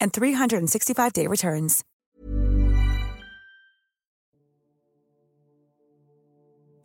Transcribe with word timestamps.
and 0.00 0.12
365-day 0.12 1.26
returns. 1.26 1.84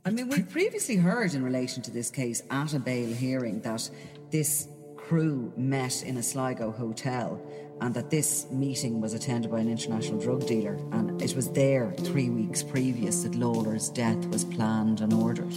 I 0.03 0.09
mean, 0.09 0.29
we 0.29 0.41
previously 0.41 0.95
heard 0.95 1.35
in 1.35 1.43
relation 1.43 1.83
to 1.83 1.91
this 1.91 2.09
case 2.09 2.41
at 2.49 2.73
a 2.73 2.79
bail 2.79 3.13
hearing 3.13 3.61
that 3.61 3.87
this 4.31 4.67
crew 4.97 5.53
met 5.55 6.01
in 6.03 6.17
a 6.17 6.23
Sligo 6.23 6.71
hotel 6.71 7.39
and 7.81 7.93
that 7.93 8.09
this 8.09 8.49
meeting 8.49 8.99
was 8.99 9.13
attended 9.13 9.51
by 9.51 9.59
an 9.59 9.69
international 9.69 10.19
drug 10.19 10.47
dealer. 10.47 10.79
And 10.91 11.21
it 11.21 11.35
was 11.35 11.51
there 11.51 11.93
three 11.99 12.31
weeks 12.31 12.63
previous 12.63 13.21
that 13.23 13.35
Lawlor's 13.35 13.89
death 13.89 14.25
was 14.27 14.43
planned 14.43 15.01
and 15.01 15.13
ordered. 15.13 15.53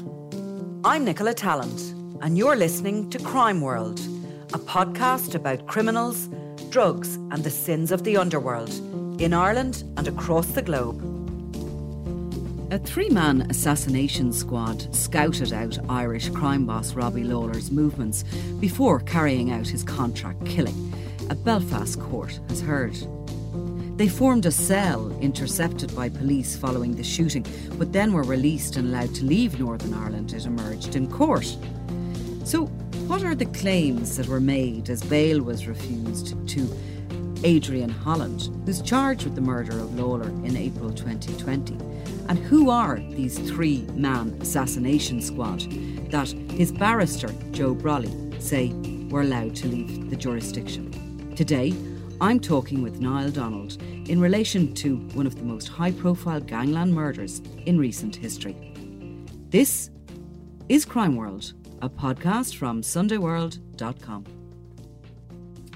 I'm 0.84 1.05
Nicola 1.05 1.32
Tallant, 1.32 1.92
and 2.22 2.36
you're 2.36 2.56
listening 2.56 3.08
to 3.10 3.19
Crime 3.20 3.62
World, 3.62 4.00
a 4.52 4.58
podcast 4.58 5.34
about 5.34 5.66
criminals, 5.66 6.28
drugs, 6.75 7.14
and 7.30 7.44
the 7.44 7.50
sins 7.50 7.92
of 7.92 8.03
the 8.03 8.17
underworld 8.17 8.69
in 9.20 9.33
Ireland 9.33 9.84
and 9.97 10.08
across 10.08 10.48
the 10.48 10.61
globe. 10.61 11.00
A 12.72 12.78
three 12.78 13.08
man 13.11 13.42
assassination 13.48 14.33
squad 14.33 14.92
scouted 14.92 15.53
out 15.53 15.78
Irish 15.89 16.31
crime 16.31 16.66
boss 16.66 16.94
Robbie 16.94 17.22
Lawlor's 17.22 17.70
movements 17.70 18.25
before 18.58 18.98
carrying 18.98 19.53
out 19.53 19.69
his 19.69 19.84
contract 19.84 20.44
killing, 20.47 20.92
a 21.31 21.36
Belfast 21.36 22.00
court 22.00 22.41
has 22.48 22.61
heard. 22.61 22.97
They 23.97 24.09
formed 24.09 24.44
a 24.44 24.50
cell 24.50 25.16
intercepted 25.21 25.94
by 25.94 26.09
police 26.09 26.56
following 26.56 26.97
the 26.97 27.04
shooting, 27.04 27.47
but 27.78 27.93
then 27.93 28.12
were 28.12 28.25
released 28.25 28.75
and 28.75 28.88
allowed 28.88 29.15
to 29.15 29.25
leave 29.25 29.60
Northern 29.60 29.94
Ireland, 29.94 30.32
it 30.32 30.44
emerged 30.44 30.97
in 30.97 31.09
court. 31.09 31.56
So, 32.43 32.69
what 33.06 33.22
are 33.22 33.34
the 33.34 33.44
claims 33.47 34.16
that 34.16 34.26
were 34.28 34.41
made 34.41 34.88
as 34.88 35.03
bail 35.03 35.42
was 35.42 35.66
refused 35.66 36.48
to 36.48 36.66
Adrian 37.44 37.91
Holland, 37.91 38.48
who's 38.65 38.81
charged 38.81 39.25
with 39.25 39.34
the 39.34 39.42
murder 39.42 39.78
of 39.78 39.91
Lawlor 39.91 40.28
in 40.47 40.56
April 40.56 40.91
2020? 40.91 41.75
And 42.31 42.38
who 42.38 42.70
are 42.70 42.97
these 43.10 43.38
three 43.38 43.82
man 43.92 44.28
assassination 44.41 45.20
squad 45.20 45.60
that 46.10 46.28
his 46.50 46.72
barrister, 46.72 47.28
Joe 47.50 47.75
Brolly, 47.75 48.41
say 48.41 48.72
were 49.10 49.21
allowed 49.21 49.54
to 49.56 49.69
leave 49.69 50.09
the 50.09 50.16
jurisdiction? 50.16 50.91
Today, 51.36 51.75
I'm 52.22 52.41
talking 52.41 52.82
with 52.82 53.00
Niall 53.00 53.31
Donald 53.31 53.82
in 54.09 54.19
relation 54.19 54.72
to 54.76 54.97
one 55.12 55.26
of 55.26 55.36
the 55.36 55.44
most 55.44 55.69
high 55.69 55.92
profile 55.92 56.41
gangland 56.41 56.94
murders 56.94 57.42
in 57.66 57.78
recent 57.78 58.16
history. 58.16 58.56
This 59.50 59.91
is 60.71 60.86
Crime 60.86 61.16
World, 61.16 61.53
a 61.84 61.89
podcast 61.91 62.56
from 62.56 62.81
SundayWorld.com. 62.81 64.25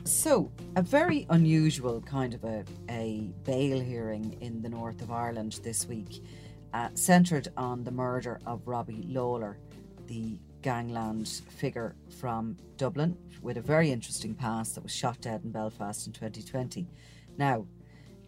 So, 0.05 0.51
a 0.75 0.81
very 0.81 1.27
unusual 1.29 2.01
kind 2.01 2.33
of 2.33 2.45
a, 2.45 2.65
a 2.89 3.31
bail 3.45 3.79
hearing 3.79 4.35
in 4.41 4.63
the 4.63 4.71
north 4.71 5.03
of 5.03 5.11
Ireland 5.11 5.61
this 5.63 5.87
week, 5.87 6.25
uh, 6.73 6.89
centred 6.95 7.49
on 7.59 7.85
the 7.85 7.91
murder 7.91 8.41
of 8.47 8.67
Robbie 8.67 9.05
Lawlor, 9.07 9.59
the 10.07 10.39
gangland 10.63 11.43
figure 11.51 11.95
from 12.19 12.57
Dublin 12.79 13.15
with 13.43 13.59
a 13.59 13.63
very 13.63 13.93
interesting 13.93 14.35
past 14.35 14.77
that 14.77 14.83
was 14.83 14.95
shot 14.95 15.21
dead 15.21 15.43
in 15.45 15.51
Belfast 15.51 16.07
in 16.07 16.15
2020. 16.15 16.89
Now, 17.37 17.67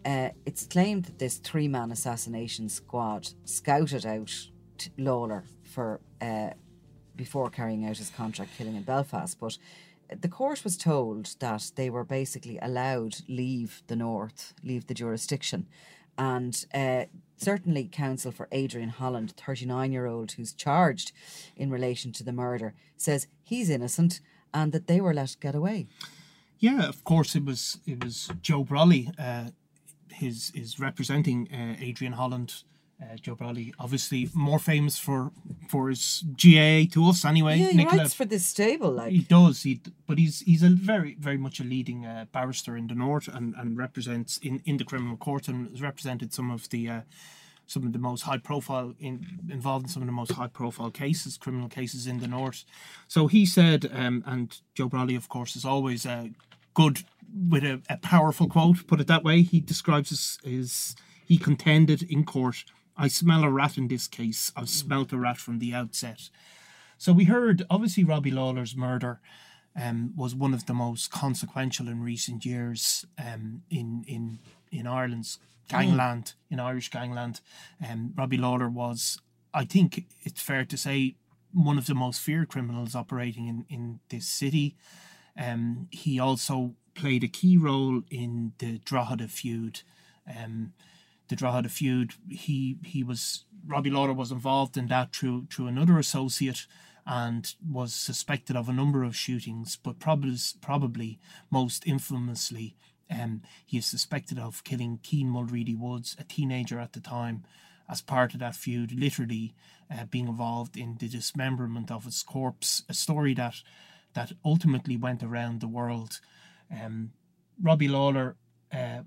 uh, 0.05 0.29
it's 0.45 0.67
claimed 0.67 1.05
that 1.05 1.17
this 1.17 1.37
three 1.37 1.67
man 1.67 1.91
assassination 1.91 2.69
squad 2.69 3.29
scouted 3.45 4.05
out 4.05 4.49
Lawlor 4.99 5.45
for 5.63 5.99
uh, 6.21 6.51
before 7.15 7.49
carrying 7.49 7.85
out 7.85 7.97
his 7.97 8.09
contract 8.09 8.51
killing 8.57 8.75
in 8.75 8.83
Belfast, 8.83 9.37
but 9.39 9.57
the 10.21 10.27
court 10.27 10.63
was 10.63 10.77
told 10.77 11.35
that 11.39 11.71
they 11.75 11.89
were 11.89 12.03
basically 12.03 12.59
allowed 12.61 13.17
leave 13.27 13.81
the 13.87 13.95
north, 13.95 14.53
leave 14.63 14.87
the 14.87 14.93
jurisdiction, 14.93 15.67
and 16.17 16.65
uh, 16.73 17.05
certainly 17.37 17.87
counsel 17.91 18.31
for 18.31 18.47
Adrian 18.51 18.89
Holland, 18.89 19.33
thirty 19.37 19.65
nine 19.65 19.91
year 19.91 20.05
old, 20.05 20.33
who's 20.33 20.53
charged 20.53 21.11
in 21.55 21.71
relation 21.71 22.11
to 22.13 22.23
the 22.23 22.33
murder, 22.33 22.73
says 22.97 23.27
he's 23.43 23.69
innocent 23.69 24.19
and 24.53 24.71
that 24.73 24.87
they 24.87 24.99
were 24.99 25.13
let 25.13 25.37
get 25.39 25.55
away. 25.55 25.87
Yeah, 26.59 26.87
of 26.87 27.03
course 27.03 27.35
it 27.35 27.45
was. 27.45 27.79
It 27.85 28.03
was 28.03 28.29
Joe 28.41 28.63
Brolly, 28.63 29.13
uh, 29.17 29.51
his 30.11 30.51
is 30.53 30.79
representing 30.79 31.47
uh, 31.51 31.75
Adrian 31.79 32.13
Holland 32.13 32.63
uh, 33.01 33.15
Joe 33.21 33.35
Brolly, 33.35 33.73
obviously 33.79 34.29
more 34.33 34.59
famous 34.59 34.97
for 34.97 35.31
for 35.69 35.89
his 35.89 36.23
GAA 36.35 36.85
to 36.93 37.09
us 37.09 37.25
anyway. 37.25 37.57
Yeah, 37.57 37.69
he 37.69 37.77
Nicola, 37.77 38.03
writes 38.03 38.13
for 38.13 38.25
this 38.25 38.45
stable, 38.45 38.91
like 38.91 39.11
he 39.11 39.19
does. 39.19 39.63
He 39.63 39.81
but 40.07 40.17
he's 40.17 40.41
he's 40.41 40.63
a 40.63 40.69
very 40.69 41.15
very 41.19 41.37
much 41.37 41.59
a 41.59 41.63
leading 41.63 42.05
uh, 42.05 42.25
barrister 42.31 42.77
in 42.77 42.87
the 42.87 42.95
north 42.95 43.27
and, 43.27 43.55
and 43.55 43.77
represents 43.77 44.37
in, 44.37 44.61
in 44.65 44.77
the 44.77 44.83
criminal 44.83 45.17
court 45.17 45.47
and 45.47 45.69
has 45.69 45.81
represented 45.81 46.33
some 46.33 46.51
of 46.51 46.69
the 46.69 46.89
uh, 46.89 47.01
some 47.65 47.85
of 47.85 47.93
the 47.93 47.99
most 47.99 48.23
high 48.23 48.37
profile 48.37 48.93
in 48.99 49.39
involved 49.49 49.85
in 49.85 49.89
some 49.89 50.03
of 50.03 50.07
the 50.07 50.13
most 50.13 50.33
high 50.33 50.47
profile 50.47 50.91
cases, 50.91 51.37
criminal 51.37 51.69
cases 51.69 52.05
in 52.05 52.19
the 52.19 52.27
north. 52.27 52.65
So 53.07 53.27
he 53.27 53.45
said, 53.45 53.89
um, 53.91 54.23
and 54.27 54.55
Joe 54.75 54.89
Brolly, 54.89 55.17
of 55.17 55.27
course, 55.27 55.55
is 55.55 55.65
always 55.65 56.05
uh, 56.05 56.27
good 56.73 57.03
with 57.49 57.63
a, 57.63 57.81
a 57.89 57.97
powerful 57.97 58.47
quote. 58.47 58.85
Put 58.87 58.99
it 58.99 59.07
that 59.07 59.23
way. 59.23 59.41
He 59.41 59.59
describes 59.59 60.09
his, 60.09 60.37
his 60.43 60.95
he 61.25 61.37
contended 61.37 62.03
in 62.03 62.25
court 62.25 62.65
I 63.01 63.07
smell 63.07 63.43
a 63.43 63.49
rat 63.49 63.77
in 63.77 63.87
this 63.87 64.07
case. 64.07 64.51
I've 64.55 64.69
smelt 64.69 65.11
a 65.11 65.17
rat 65.17 65.37
from 65.37 65.57
the 65.57 65.73
outset. 65.73 66.29
So 66.99 67.11
we 67.11 67.23
heard, 67.25 67.65
obviously, 67.67 68.03
Robbie 68.03 68.29
Lawlor's 68.29 68.75
murder 68.75 69.19
um, 69.75 70.13
was 70.15 70.35
one 70.35 70.53
of 70.53 70.67
the 70.67 70.75
most 70.75 71.09
consequential 71.09 71.87
in 71.87 72.03
recent 72.03 72.45
years 72.45 73.05
um, 73.17 73.63
in 73.71 74.03
in 74.07 74.37
in 74.71 74.85
Ireland's 74.85 75.39
gangland, 75.67 76.25
mm. 76.25 76.53
in 76.53 76.59
Irish 76.59 76.89
gangland. 76.91 77.41
Um, 77.89 78.13
Robbie 78.15 78.37
Lawlor 78.37 78.69
was, 78.69 79.19
I 79.51 79.65
think 79.65 80.05
it's 80.21 80.41
fair 80.41 80.63
to 80.65 80.77
say, 80.77 81.15
one 81.53 81.79
of 81.79 81.87
the 81.87 81.95
most 81.95 82.21
feared 82.21 82.49
criminals 82.49 82.95
operating 82.95 83.47
in, 83.47 83.65
in 83.67 83.99
this 84.09 84.27
city. 84.27 84.75
Um, 85.35 85.87
he 85.89 86.19
also 86.19 86.75
played 86.93 87.23
a 87.23 87.27
key 87.27 87.57
role 87.57 88.03
in 88.11 88.53
the 88.59 88.77
Drogheda 88.79 89.27
feud. 89.27 89.81
Um, 90.27 90.73
the 91.31 91.35
Drogheda 91.37 91.69
feud. 91.69 92.13
He 92.29 92.77
he 92.85 93.03
was 93.03 93.45
Robbie 93.65 93.89
Lawlor 93.89 94.13
was 94.13 94.31
involved 94.31 94.77
in 94.77 94.87
that 94.87 95.15
through 95.15 95.47
through 95.49 95.67
another 95.67 95.97
associate 95.97 96.67
and 97.07 97.55
was 97.67 97.93
suspected 97.93 98.55
of 98.55 98.69
a 98.69 98.73
number 98.73 99.03
of 99.03 99.15
shootings, 99.15 99.75
but 99.75 99.97
probably 99.97 100.37
probably 100.61 101.19
most 101.49 101.87
infamously, 101.87 102.75
um, 103.09 103.41
he 103.65 103.77
is 103.77 103.85
suspected 103.85 104.37
of 104.37 104.63
killing 104.63 104.99
Keane 105.01 105.29
Mulready 105.29 105.73
Woods, 105.73 106.15
a 106.19 106.23
teenager 106.23 106.79
at 106.79 106.93
the 106.93 106.99
time, 106.99 107.43
as 107.89 108.01
part 108.01 108.33
of 108.33 108.41
that 108.41 108.55
feud, 108.55 108.91
literally 108.91 109.55
uh, 109.89 110.05
being 110.05 110.27
involved 110.27 110.77
in 110.77 110.97
the 110.99 111.07
dismemberment 111.07 111.89
of 111.89 112.03
his 112.03 112.21
corpse. 112.23 112.83
A 112.89 112.93
story 112.93 113.33
that 113.35 113.55
that 114.13 114.33
ultimately 114.43 114.97
went 114.97 115.23
around 115.23 115.61
the 115.61 115.67
world. 115.67 116.19
Um, 116.69 117.11
Robbie 117.61 117.87
Lawlor, 117.87 118.35
uh, 118.73 119.03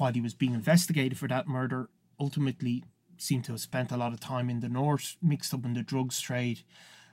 while 0.00 0.14
he 0.14 0.20
was 0.22 0.32
being 0.32 0.54
investigated 0.54 1.18
for 1.18 1.28
that 1.28 1.46
murder, 1.46 1.90
ultimately 2.18 2.82
seemed 3.18 3.44
to 3.44 3.52
have 3.52 3.60
spent 3.60 3.92
a 3.92 3.98
lot 3.98 4.14
of 4.14 4.18
time 4.18 4.48
in 4.48 4.60
the 4.60 4.68
north, 4.68 5.18
mixed 5.20 5.52
up 5.52 5.62
in 5.66 5.74
the 5.74 5.82
drugs 5.82 6.22
trade, 6.22 6.60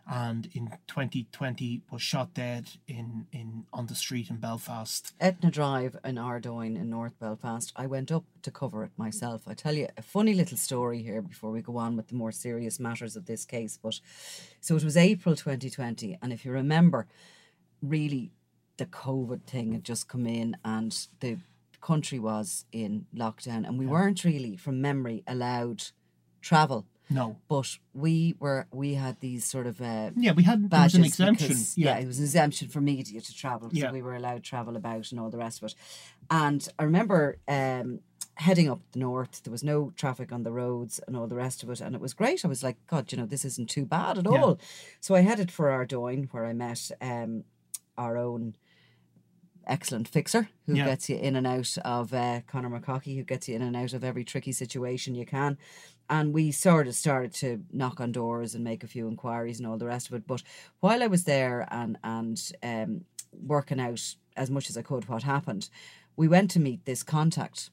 and 0.10 0.48
in 0.54 0.70
2020 0.88 1.82
was 1.92 2.02
shot 2.02 2.34
dead 2.34 2.70
in, 2.88 3.28
in 3.34 3.66
on 3.74 3.88
the 3.88 3.96
street 3.96 4.30
in 4.30 4.38
Belfast. 4.38 5.14
Etna 5.20 5.52
Drive 5.52 5.98
in 6.06 6.18
Ardoyne 6.18 6.78
in 6.78 6.90
North 6.90 7.20
Belfast. 7.20 7.74
I 7.76 7.88
went 7.88 8.10
up 8.10 8.24
to 8.44 8.52
cover 8.52 8.86
it 8.86 8.92
myself. 8.96 9.42
I 9.46 9.54
tell 9.54 9.74
you 9.74 9.90
a 9.98 10.02
funny 10.02 10.34
little 10.34 10.58
story 10.58 11.04
here 11.04 11.22
before 11.22 11.52
we 11.52 11.62
go 11.62 11.76
on 11.76 11.98
with 11.98 12.08
the 12.08 12.16
more 12.16 12.32
serious 12.32 12.80
matters 12.80 13.18
of 13.18 13.26
this 13.26 13.44
case. 13.44 13.78
But 13.84 14.00
so 14.62 14.78
it 14.78 14.86
was 14.86 14.96
April 14.96 15.36
2020, 15.36 16.20
and 16.22 16.32
if 16.32 16.46
you 16.46 16.54
remember, 16.54 17.06
really 17.82 18.32
the 18.78 18.86
COVID 18.86 19.44
thing 19.44 19.74
had 19.74 19.84
just 19.84 20.08
come 20.08 20.26
in 20.26 20.56
and 20.64 21.08
the 21.20 21.38
country 21.82 22.20
was 22.20 22.66
in 22.72 23.06
lockdown, 23.16 23.66
and 23.68 23.78
we 23.80 23.86
weren't 23.86 24.24
really, 24.24 24.56
from 24.58 24.82
memory, 24.82 25.24
allowed 25.28 25.84
travel. 26.42 26.86
No. 27.10 27.38
But 27.48 27.78
we 27.94 28.36
were 28.40 28.68
we 28.72 28.96
had 28.96 29.20
these 29.22 29.46
sort 29.46 29.66
of 29.66 29.80
uh, 29.82 30.12
Yeah, 30.18 30.34
we 30.34 30.44
had 30.44 30.70
was 30.70 30.94
an 30.94 31.06
exemption. 31.06 31.48
because- 31.48 31.78
yeah. 31.78 31.98
it 31.98 32.06
was 32.06 32.18
an 32.20 32.26
exemption 32.26 32.68
for 32.68 32.82
media 32.82 33.22
to 33.22 33.34
travel, 33.36 33.70
so 33.70 33.78
Yeah. 33.78 33.92
we 33.92 34.02
were 34.02 34.14
allowed 34.16 34.44
travel 34.44 34.76
about 34.76 35.12
and 35.12 35.20
all 35.20 35.30
the 35.30 35.38
rest 35.38 35.62
of 35.64 35.68
it. 35.70 35.76
And 36.30 36.68
I 36.78 36.84
remember 36.84 37.38
um, 37.48 38.02
heading 38.36 38.70
up 38.70 38.82
the 38.92 39.00
north. 39.00 39.42
There 39.44 39.52
was 39.52 39.64
no 39.64 39.92
traffic 39.96 40.34
on 40.34 40.44
the 40.44 40.52
roads 40.52 41.00
and 41.08 41.16
all 41.16 41.28
the 41.28 41.36
rest 41.36 41.64
of 41.64 41.70
it, 41.70 41.80
and 41.80 41.96
it 41.96 42.02
was 42.02 42.14
great. 42.14 42.44
I 42.44 42.50
was 42.50 42.62
like, 42.62 42.76
God, 42.88 43.10
you 43.12 43.18
know, 43.18 43.26
this 43.26 43.46
isn't 43.46 43.70
too 43.70 43.86
bad 43.86 44.18
at 44.18 44.26
Yeah. 44.26 44.42
all. 44.42 44.60
So 45.00 45.16
I 45.16 45.22
headed 45.22 45.50
for 45.50 45.72
Ardoyne, 45.72 46.28
where 46.32 46.46
I 46.46 46.52
met 46.54 46.92
um, 47.00 47.46
our 47.98 48.18
own 48.18 48.56
excellent 49.68 50.08
fixer 50.08 50.50
who 50.66 50.76
Yeah. 50.76 50.86
gets 50.86 51.10
you 51.10 51.18
in 51.18 51.36
and 51.36 51.46
out 51.46 51.78
of 51.86 52.14
uh, 52.14 52.42
Conor 52.48 52.70
McCockey, 52.80 53.16
who 53.18 53.24
gets 53.24 53.48
you 53.48 53.56
in 53.56 53.62
and 53.62 53.76
out 53.76 53.94
of 53.94 54.04
every 54.04 54.24
tricky 54.24 54.52
situation 54.52 55.14
you 55.16 55.26
can. 55.26 55.58
And 56.10 56.34
we 56.34 56.52
sort 56.52 56.88
of 56.88 56.96
started 56.96 57.34
to 57.36 57.64
knock 57.72 58.00
on 58.00 58.12
doors 58.14 58.56
and 58.56 58.64
make 58.64 58.84
a 58.84 58.88
few 58.88 59.08
inquiries 59.08 59.60
and 59.60 59.68
all 59.68 59.78
the 59.78 59.86
rest 59.86 60.08
of 60.08 60.14
it. 60.14 60.26
But 60.26 60.42
while 60.80 61.04
I 61.04 61.08
was 61.08 61.26
there 61.26 61.68
and 61.70 61.98
and 62.04 62.52
um, 62.64 63.06
working 63.34 63.80
out 63.80 64.16
as 64.38 64.50
much 64.50 64.70
as 64.70 64.78
I 64.78 64.82
could 64.84 65.10
what 65.10 65.24
happened, 65.24 65.70
we 66.16 66.28
went 66.30 66.50
to 66.52 66.60
meet 66.62 66.86
this 66.86 67.04
contact, 67.04 67.70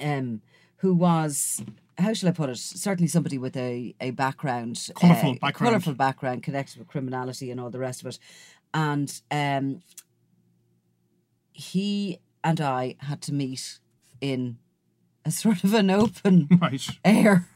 um, 0.00 0.40
who 0.76 0.94
was 0.94 1.62
how 1.98 2.12
shall 2.14 2.28
I 2.28 2.32
put 2.32 2.48
it? 2.48 2.58
Certainly 2.58 3.08
somebody 3.08 3.38
with 3.38 3.56
a 3.56 3.94
a 4.00 4.10
background, 4.12 4.88
Colourful 4.94 5.34
background. 5.34 5.54
colourful 5.72 5.94
background 5.94 6.42
connected 6.44 6.78
with 6.78 6.88
criminality 6.88 7.50
and 7.50 7.60
all 7.60 7.70
the 7.70 7.78
rest 7.78 8.00
of 8.02 8.06
it, 8.06 8.18
and 8.72 9.20
um, 9.30 9.82
he 11.62 12.18
and 12.44 12.60
I 12.60 12.96
had 12.98 13.20
to 13.22 13.32
meet 13.32 13.78
in 14.20 14.58
a 15.24 15.30
sort 15.30 15.62
of 15.64 15.72
an 15.74 15.90
open 15.90 16.48
Right. 16.60 16.84
air 17.04 17.46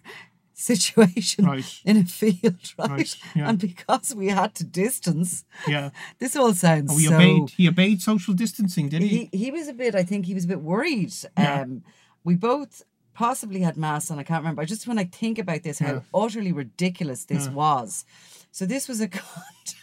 situation 0.55 1.45
Right. 1.45 1.81
in 1.85 1.97
a 1.99 2.05
field, 2.05 2.73
right? 2.79 2.91
Right, 2.91 3.17
yeah. 3.35 3.49
And 3.49 3.59
because 3.59 4.15
we 4.15 4.29
had 4.29 4.55
to 4.57 4.65
distance, 4.65 5.45
Yeah. 5.67 5.91
this 6.19 6.37
all 6.37 6.55
sounds 6.55 6.93
Oh, 6.93 6.97
he 6.97 7.07
so. 7.07 7.15
obeyed. 7.15 7.51
He 7.51 7.69
obeyed 7.69 8.01
social 8.03 8.35
distancing, 8.35 8.89
did 8.89 9.03
he? 9.03 9.29
He 9.33 9.39
he 9.45 9.51
was 9.51 9.69
a 9.69 9.73
bit. 9.75 9.95
I 9.95 10.03
think 10.05 10.27
he 10.27 10.35
was 10.35 10.45
a 10.45 10.49
bit 10.49 10.61
worried. 10.63 11.13
Yeah. 11.39 11.63
Um, 11.63 11.83
we 12.25 12.35
both 12.37 12.83
possibly 13.15 13.61
had 13.61 13.77
masks 13.77 14.11
on. 14.11 14.19
I 14.19 14.23
can't 14.23 14.43
remember. 14.43 14.63
I 14.63 14.67
just 14.67 14.87
when 14.87 14.99
I 14.99 15.05
think 15.05 15.39
about 15.39 15.63
this, 15.63 15.79
how 15.79 15.93
Yeah. 15.95 16.01
utterly 16.15 16.53
ridiculous 16.53 17.25
this 17.25 17.49
was. 17.49 18.05
So 18.51 18.65
this 18.67 18.89
was 18.89 19.01
a 19.01 19.09
contact 19.09 19.75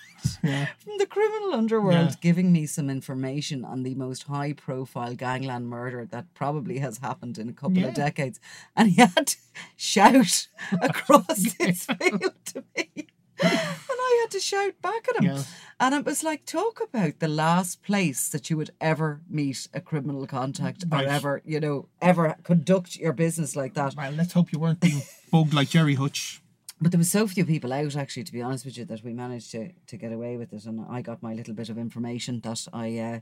Yeah. 0.44 0.68
from 0.80 0.98
the 0.98 1.06
criminal 1.06 1.54
underworld 1.54 2.10
Yeah. 2.12 2.16
giving 2.22 2.52
me 2.52 2.66
some 2.66 2.90
information 2.90 3.64
on 3.66 3.84
the 3.84 3.96
most 3.96 4.24
high-profile 4.24 5.16
gangland 5.16 5.68
murder 5.68 6.06
that 6.06 6.34
probably 6.34 6.80
has 6.80 6.98
happened 7.00 7.38
in 7.38 7.50
a 7.50 7.54
couple 7.54 7.78
Yeah. 7.80 7.88
of 7.88 7.94
decades, 7.96 8.40
and 8.75 8.90
he 8.90 8.96
had 9.02 9.28
to 9.28 9.38
shout 9.75 10.48
across 10.81 11.56
this 11.58 11.86
field 11.86 12.34
to 12.46 12.64
me. 12.75 13.08
And 13.42 13.52
I 13.52 14.20
had 14.22 14.31
to 14.31 14.40
shout 14.40 14.81
back 14.81 15.08
at 15.10 15.24
him. 15.24 15.44
And 15.80 15.96
it 15.96 16.06
was 16.06 16.24
like, 16.24 16.46
talk 16.46 16.80
about 16.81 17.20
the 17.20 17.28
last 17.28 17.81
place 17.84 18.30
that 18.30 18.50
you 18.50 18.56
would 18.58 18.70
ever 18.80 19.22
meet 19.28 19.68
a 19.74 19.81
criminal 19.81 20.28
contact 20.28 20.86
Right. 20.88 21.06
or 21.06 21.10
ever, 21.10 21.42
you 21.44 21.60
know, 21.60 21.90
ever 22.02 22.36
conduct 22.44 22.96
your 22.96 23.12
business 23.12 23.56
like 23.56 23.74
that. 23.74 23.96
Well, 23.96 24.12
let's 24.12 24.34
hope 24.34 24.54
you 24.54 24.60
weren't 24.60 24.80
being 24.80 25.02
bugged 25.31 25.54
like 25.54 25.70
Gerry 25.70 25.96
Hutch. 25.96 26.42
But 26.83 26.91
there 26.91 27.00
was 27.00 27.12
so 27.12 27.27
few 27.27 27.45
people 27.45 27.71
out, 27.71 27.95
actually, 27.95 28.25
to 28.25 28.33
be 28.33 28.41
honest 28.41 28.65
with 28.65 28.77
you, 28.77 28.83
that 28.83 29.06
we 29.06 29.13
managed 29.13 29.51
to, 29.51 29.71
to 29.88 29.95
get 29.95 30.12
away 30.12 30.35
with 30.35 30.51
it. 30.51 30.65
And 30.65 30.85
I 30.89 31.01
got 31.01 31.24
my 31.24 31.33
little 31.33 31.53
bit 31.53 31.69
of 31.69 31.77
information 31.77 32.41
that 32.41 32.68
I 32.74 32.97
uh, 32.97 33.19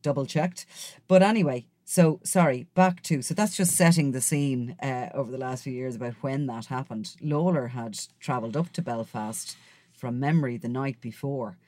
double 0.00 0.24
checked. 0.24 0.64
But 1.08 1.22
anyway, 1.22 1.66
so 1.84 2.20
sorry, 2.24 2.68
back 2.74 3.02
to 3.02 3.20
so 3.20 3.34
that's 3.34 3.54
just 3.54 3.76
setting 3.76 4.12
the 4.12 4.22
scene 4.22 4.76
uh, 4.82 5.10
over 5.12 5.30
the 5.30 5.36
last 5.36 5.64
few 5.64 5.74
years 5.74 5.94
about 5.94 6.14
when 6.22 6.46
that 6.46 6.66
happened. 6.66 7.14
Lawlor 7.20 7.68
had 7.68 8.00
travelled 8.18 8.56
up 8.56 8.72
to 8.72 8.82
Belfast 8.82 9.58
from 9.92 10.18
memory 10.18 10.56
the 10.56 10.68
night 10.68 10.98
before 11.02 11.58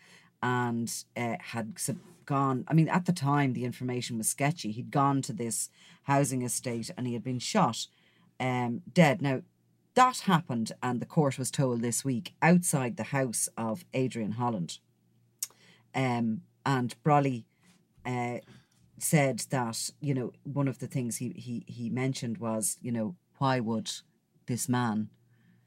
and 0.42 0.90
uh, 1.14 1.36
had 1.38 1.78
sub- 1.78 1.98
gone. 2.24 2.64
I 2.68 2.72
mean, 2.72 2.88
at 2.88 3.04
the 3.04 3.12
time, 3.12 3.52
the 3.52 3.66
information 3.66 4.16
was 4.16 4.28
sketchy. 4.28 4.72
He'd 4.72 4.90
gone 4.90 5.20
to 5.22 5.34
this 5.34 5.68
housing 6.04 6.40
estate 6.40 6.90
and 6.96 7.06
he 7.06 7.12
had 7.12 7.22
been 7.22 7.38
shot 7.38 7.86
um, 8.40 8.80
dead. 8.92 9.20
Now, 9.20 9.42
that 9.94 10.20
happened, 10.20 10.72
and 10.82 11.00
the 11.00 11.06
court 11.06 11.38
was 11.38 11.50
told 11.50 11.80
this 11.80 12.04
week 12.04 12.34
outside 12.42 12.96
the 12.96 13.04
house 13.04 13.48
of 13.56 13.84
Adrian 13.94 14.32
Holland. 14.32 14.78
Um, 15.94 16.42
and 16.66 16.94
Brolly 17.04 17.44
uh, 18.04 18.38
said 18.98 19.40
that 19.50 19.90
you 20.00 20.14
know 20.14 20.32
one 20.44 20.68
of 20.68 20.78
the 20.78 20.86
things 20.86 21.16
he, 21.18 21.30
he 21.30 21.64
he 21.66 21.90
mentioned 21.90 22.38
was 22.38 22.78
you 22.80 22.90
know 22.92 23.16
why 23.38 23.60
would 23.60 23.90
this 24.46 24.68
man 24.68 25.10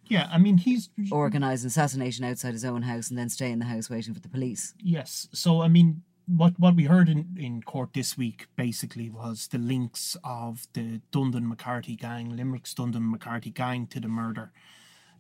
Yeah, 0.07 0.27
I 0.31 0.38
mean 0.38 0.57
he's 0.57 0.89
organise 1.12 1.63
an 1.63 1.68
assassination 1.68 2.25
outside 2.25 2.53
his 2.53 2.65
own 2.65 2.83
house 2.83 3.09
and 3.09 3.18
then 3.18 3.30
stay 3.30 3.51
in 3.51 3.59
the 3.59 3.65
house 3.65 3.89
waiting 3.89 4.13
for 4.13 4.19
the 4.21 4.30
police? 4.30 4.73
yes. 4.81 5.27
So 5.33 5.62
I 5.62 5.68
mean, 5.68 6.03
what 6.27 6.59
what 6.59 6.75
we 6.75 6.83
heard 6.83 7.09
in 7.09 7.38
in 7.39 7.62
court 7.62 7.94
this 7.94 8.18
week 8.18 8.47
basically 8.56 9.09
was 9.09 9.47
the 9.47 9.57
links 9.57 10.18
of 10.24 10.68
the 10.74 11.01
Dundon 11.12 11.47
McCarthy 11.47 11.95
gang, 11.95 12.35
Limerick's 12.35 12.74
Dundon 12.74 13.09
McCarthy 13.09 13.50
gang, 13.50 13.88
to 13.88 14.00
the 14.00 14.07
murder. 14.07 14.51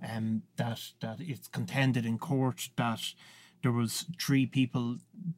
Um, 0.07 0.43
that 0.57 0.81
that 1.01 1.19
it's 1.19 1.47
contended 1.47 2.05
in 2.05 2.17
court 2.17 2.69
that 2.75 3.13
there 3.63 3.71
was 3.71 4.05
three 4.19 4.45
people 4.45 4.97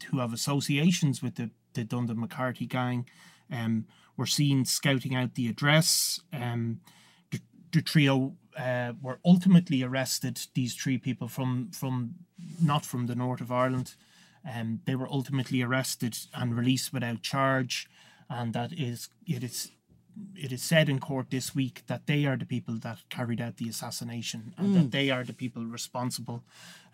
who 0.10 0.19
have 0.19 0.33
associations 0.33 1.22
with 1.22 1.36
the 1.36 1.51
the 1.74 1.86
Dundon 1.86 2.17
McCarthy 2.17 2.65
gang, 2.65 3.08
um, 3.51 3.86
were 4.17 4.25
seen 4.25 4.65
scouting 4.65 5.15
out 5.15 5.36
the 5.36 5.48
address. 5.48 6.20
Um, 6.34 6.82
the, 7.32 7.39
the 7.72 7.82
trio 7.82 8.36
uh, 8.58 8.94
were 9.01 9.20
ultimately 9.24 9.84
arrested. 9.84 10.41
These 10.55 10.75
three 10.75 10.98
people 10.98 11.27
from 11.27 11.70
from 11.72 12.15
not 12.62 12.86
from 12.86 13.05
the 13.05 13.15
north 13.15 13.41
of 13.41 13.51
Ireland, 13.51 13.96
um, 14.53 14.82
they 14.86 14.96
were 14.96 15.08
ultimately 15.10 15.62
arrested 15.62 16.18
and 16.34 16.58
released 16.58 16.94
without 16.94 17.22
charge, 17.22 17.88
and 18.29 18.53
that 18.53 18.72
is 18.74 19.10
it 19.27 19.44
is 19.44 19.72
it 20.36 20.51
is 20.51 20.62
said 20.62 20.89
in 20.89 21.00
court 21.00 21.29
this 21.29 21.56
week 21.56 21.84
that 21.88 22.08
they 22.08 22.25
are 22.25 22.38
the 22.38 22.46
people 22.46 22.75
that 22.79 23.00
carried 23.10 23.41
out 23.41 23.58
the 23.58 23.70
assassination 23.70 24.53
and 24.58 24.75
that 24.75 24.91
they 24.91 25.10
are 25.10 25.24
the 25.24 25.34
people 25.34 25.65
responsible. 25.65 26.44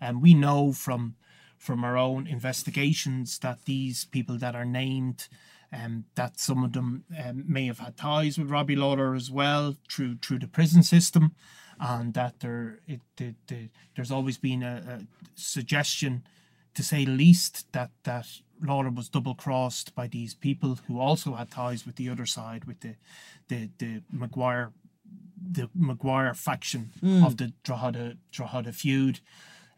And 0.00 0.22
we 0.22 0.34
know 0.34 0.72
from 0.72 1.16
from 1.58 1.84
our 1.84 1.96
own 1.96 2.26
investigations 2.26 3.38
that 3.38 3.64
these 3.64 4.04
people 4.04 4.38
that 4.38 4.54
are 4.54 4.64
named, 4.64 5.28
um, 5.72 6.04
that 6.14 6.38
some 6.38 6.62
of 6.62 6.72
them 6.72 7.04
um, 7.24 7.44
may 7.48 7.66
have 7.66 7.78
had 7.78 7.96
ties 7.96 8.38
with 8.38 8.50
Robbie 8.50 8.76
Lawlor 8.76 9.16
as 9.16 9.30
well 9.30 9.76
through 9.90 10.16
through 10.16 10.40
the 10.40 10.48
prison 10.48 10.82
system, 10.82 11.34
and 11.80 12.14
that 12.14 12.40
there 12.40 12.80
it 12.86 13.00
the, 13.16 13.34
the, 13.46 13.68
there's 13.94 14.12
always 14.12 14.38
been 14.38 14.62
a, 14.62 15.00
a 15.00 15.06
suggestion, 15.34 16.22
to 16.76 16.82
say 16.82 17.04
least, 17.06 17.66
that 17.72 17.90
that 18.02 18.26
Lawlor 18.60 18.94
was 18.94 19.10
double 19.10 19.34
crossed 19.34 19.94
by 19.94 20.08
these 20.08 20.34
people 20.34 20.78
who 20.86 21.00
also 21.00 21.34
had 21.34 21.50
ties 21.50 21.86
with 21.86 21.96
the 21.96 22.10
other 22.12 22.26
side, 22.26 22.64
with 22.66 22.80
the 22.80 22.94
the 23.48 23.70
the 23.78 24.02
Maguire 24.12 24.72
the 25.52 25.68
Maguire 25.74 26.34
faction 26.34 26.90
of 27.24 27.36
the 27.36 27.52
Drogheda 27.62 28.16
Drogheda 28.30 28.72
feud. 28.72 29.20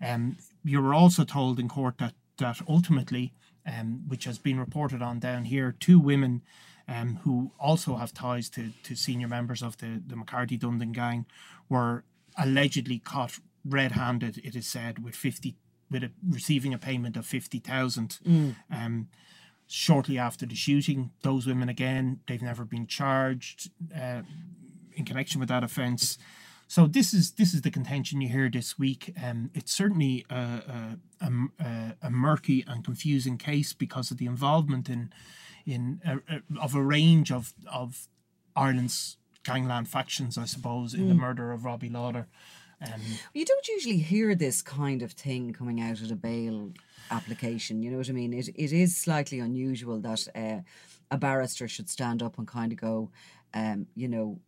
Um, 0.01 0.37
you 0.65 0.83
were 0.83 0.95
also 0.95 1.25
told 1.25 1.59
in 1.59 1.69
court 1.69 1.99
that 1.99 2.15
that 2.37 2.61
ultimately, 2.69 3.33
um, 3.67 4.09
which 4.09 4.27
has 4.27 4.39
been 4.39 4.61
reported 4.61 5.03
on 5.03 5.21
down 5.21 5.45
here, 5.45 5.75
two 5.79 5.99
women 6.01 6.43
um, 6.87 7.21
who 7.25 7.51
also 7.59 7.97
have 7.97 8.13
ties 8.13 8.49
to, 8.51 8.71
to 8.85 8.95
senior 8.95 9.29
members 9.29 9.63
of 9.63 9.77
the, 9.77 10.03
the 10.07 10.17
McCarthy 10.17 10.59
Dundon 10.59 10.93
gang 10.93 11.27
were 11.69 12.05
allegedly 12.37 12.99
caught 13.01 13.41
red-handed. 13.65 14.39
It 14.45 14.55
is 14.55 14.67
said 14.67 15.05
with 15.05 15.17
fifty 15.17 15.57
with 15.91 16.05
a, 16.05 16.11
receiving 16.29 16.75
a 16.75 16.79
payment 16.79 17.17
of 17.17 17.27
fifty 17.27 17.59
thousand. 17.59 18.19
Um, 18.71 19.09
shortly 19.67 20.19
after 20.19 20.47
the 20.47 20.55
shooting, 20.55 21.11
those 21.23 21.47
women 21.47 21.69
again 21.69 22.21
they've 22.27 22.43
never 22.43 22.65
been 22.65 22.87
charged 22.87 23.71
uh, 23.95 24.23
in 24.95 25.05
connection 25.05 25.41
with 25.41 25.49
that 25.49 25.63
offence. 25.63 26.19
So 26.67 26.87
this 26.87 27.15
is 27.15 27.33
this 27.33 27.55
is 27.55 27.63
the 27.63 27.71
contention 27.71 28.21
you 28.21 28.29
hear 28.29 28.51
this 28.51 28.79
week. 28.79 29.15
Um, 29.23 29.51
it's 29.55 29.73
certainly 29.73 30.27
a, 30.29 30.99
a, 31.21 31.31
a, 31.61 31.97
a 32.03 32.11
murky 32.11 32.63
and 32.67 32.85
confusing 32.85 33.39
case 33.39 33.73
because 33.73 34.11
of 34.11 34.19
the 34.19 34.27
involvement 34.27 34.89
in 34.89 35.11
in 35.65 36.01
a, 36.05 36.41
of 36.61 36.75
a 36.75 36.83
range 36.83 37.33
of 37.33 37.55
of 37.73 38.09
Ireland's 38.55 39.17
gangland 39.45 39.89
factions, 39.89 40.37
I 40.37 40.45
suppose, 40.45 40.93
in 40.93 41.05
mm. 41.05 41.09
the 41.09 41.15
murder 41.15 41.53
of 41.53 41.65
Robbie 41.65 41.89
Lawlor. 41.89 42.27
Um, 42.81 43.01
you 43.35 43.45
don't 43.45 43.67
usually 43.69 43.99
hear 43.99 44.35
this 44.35 44.63
kind 44.63 45.03
of 45.03 45.13
thing 45.13 45.53
coming 45.53 45.81
out 45.81 46.01
of 46.01 46.11
a 46.11 46.17
bail 46.17 46.73
application. 47.11 47.83
You 47.83 47.91
know 47.91 47.99
what 47.99 48.09
I 48.09 48.13
mean? 48.13 48.33
It 48.33 48.49
it 48.55 48.73
is 48.73 48.97
slightly 48.97 49.41
unusual 49.41 50.01
that 50.01 50.29
uh, 50.35 50.61
a 51.11 51.19
barrister 51.19 51.69
should 51.69 51.89
stand 51.89 52.23
up 52.23 52.39
and 52.39 52.47
kind 52.47 52.73
of 52.73 52.79
go, 52.79 53.11
um, 53.55 53.87
you 53.95 54.09
know, 54.09 54.39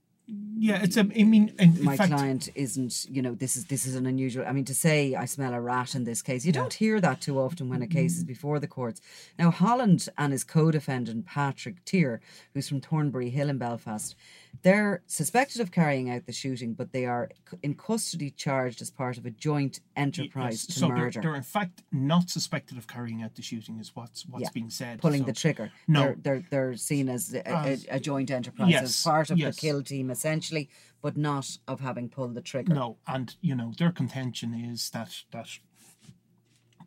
yeah, 0.56 0.80
it's 0.82 0.96
a. 0.96 1.00
I 1.00 1.24
mean, 1.24 1.54
in, 1.58 1.82
my 1.82 1.96
fact, 1.96 2.12
client 2.12 2.48
isn't. 2.54 3.06
You 3.10 3.22
know, 3.22 3.34
this 3.34 3.56
is 3.56 3.64
this 3.64 3.86
is 3.86 3.96
an 3.96 4.06
unusual. 4.06 4.44
I 4.46 4.52
mean, 4.52 4.64
to 4.66 4.74
say 4.74 5.14
I 5.14 5.24
smell 5.24 5.54
a 5.54 5.60
rat 5.60 5.94
in 5.94 6.04
this 6.04 6.22
case, 6.22 6.44
you 6.44 6.52
yeah. 6.52 6.60
don't 6.60 6.72
hear 6.72 7.00
that 7.00 7.20
too 7.20 7.40
often 7.40 7.68
when 7.68 7.82
a 7.82 7.86
case 7.86 8.16
is 8.16 8.24
before 8.24 8.60
the 8.60 8.68
courts. 8.68 9.00
Now, 9.38 9.50
Holland 9.50 10.08
and 10.18 10.32
his 10.32 10.44
co-defendant 10.44 11.26
Patrick 11.26 11.84
Tier, 11.84 12.20
who's 12.54 12.68
from 12.68 12.80
Thornbury 12.80 13.30
Hill 13.30 13.48
in 13.48 13.58
Belfast, 13.58 14.14
they're 14.62 15.02
suspected 15.06 15.60
of 15.60 15.70
carrying 15.70 16.10
out 16.10 16.26
the 16.26 16.32
shooting, 16.32 16.74
but 16.74 16.92
they 16.92 17.06
are 17.06 17.30
in 17.62 17.74
custody 17.74 18.30
charged 18.30 18.82
as 18.82 18.90
part 18.90 19.16
of 19.16 19.24
a 19.24 19.30
joint 19.30 19.80
enterprise 19.96 20.66
yes. 20.66 20.66
to 20.66 20.72
so 20.72 20.88
murder. 20.88 21.10
They're, 21.10 21.22
they're, 21.22 21.34
in 21.36 21.42
fact 21.42 21.82
not 21.92 22.28
suspected 22.28 22.76
of 22.76 22.86
carrying 22.86 23.22
out 23.22 23.34
the 23.34 23.42
shooting, 23.42 23.78
is 23.78 23.94
what's 23.94 24.26
what's 24.26 24.44
yeah. 24.44 24.50
being 24.52 24.70
said. 24.70 25.00
Pulling 25.00 25.22
so, 25.22 25.26
the 25.26 25.32
trigger. 25.32 25.72
No, 25.88 26.02
they're 26.02 26.16
they're, 26.20 26.44
they're 26.50 26.76
seen 26.76 27.08
as 27.08 27.34
a, 27.34 27.42
a, 27.46 27.78
a 27.96 28.00
joint 28.00 28.30
enterprise 28.30 28.70
yes, 28.70 28.82
as 28.84 29.02
part 29.02 29.30
of 29.30 29.38
yes. 29.38 29.54
the 29.54 29.60
kill 29.60 29.82
team, 29.82 30.10
essentially, 30.10 30.68
but 31.02 31.16
not 31.16 31.58
of 31.66 31.80
having 31.80 32.08
pulled 32.08 32.34
the 32.34 32.42
trigger. 32.42 32.74
No, 32.74 32.98
and 33.06 33.34
you 33.40 33.54
know 33.54 33.72
their 33.78 33.92
contention 33.92 34.54
is 34.54 34.90
that 34.90 35.22
that 35.30 35.48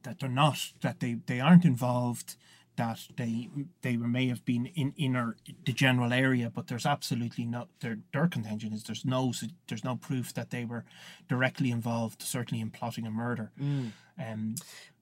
that 0.04 0.20
they're 0.20 0.30
not 0.30 0.58
that 0.82 1.00
they 1.00 1.18
they 1.26 1.40
aren't 1.40 1.66
involved 1.66 2.36
that 2.76 3.00
they 3.18 3.50
they 3.82 3.98
may 3.98 4.28
have 4.28 4.44
been 4.46 4.66
in 4.68 4.94
inner 4.98 5.36
the 5.66 5.74
general 5.74 6.12
area, 6.12 6.52
but 6.54 6.68
there's 6.68 6.86
absolutely 6.86 7.46
no 7.46 7.68
their 7.82 8.00
their 8.12 8.28
contention 8.28 8.74
is 8.74 8.84
there's 8.84 9.06
no 9.06 9.34
there's 9.68 9.84
no 9.84 9.96
proof 9.96 10.34
that 10.34 10.50
they 10.50 10.66
were 10.66 10.86
directly 11.28 11.72
involved, 11.72 12.22
certainly 12.22 12.62
in 12.62 12.72
plotting 12.72 13.06
a 13.06 13.12
murder. 13.12 13.52
Mm. 13.62 13.92
Um, 14.20 14.56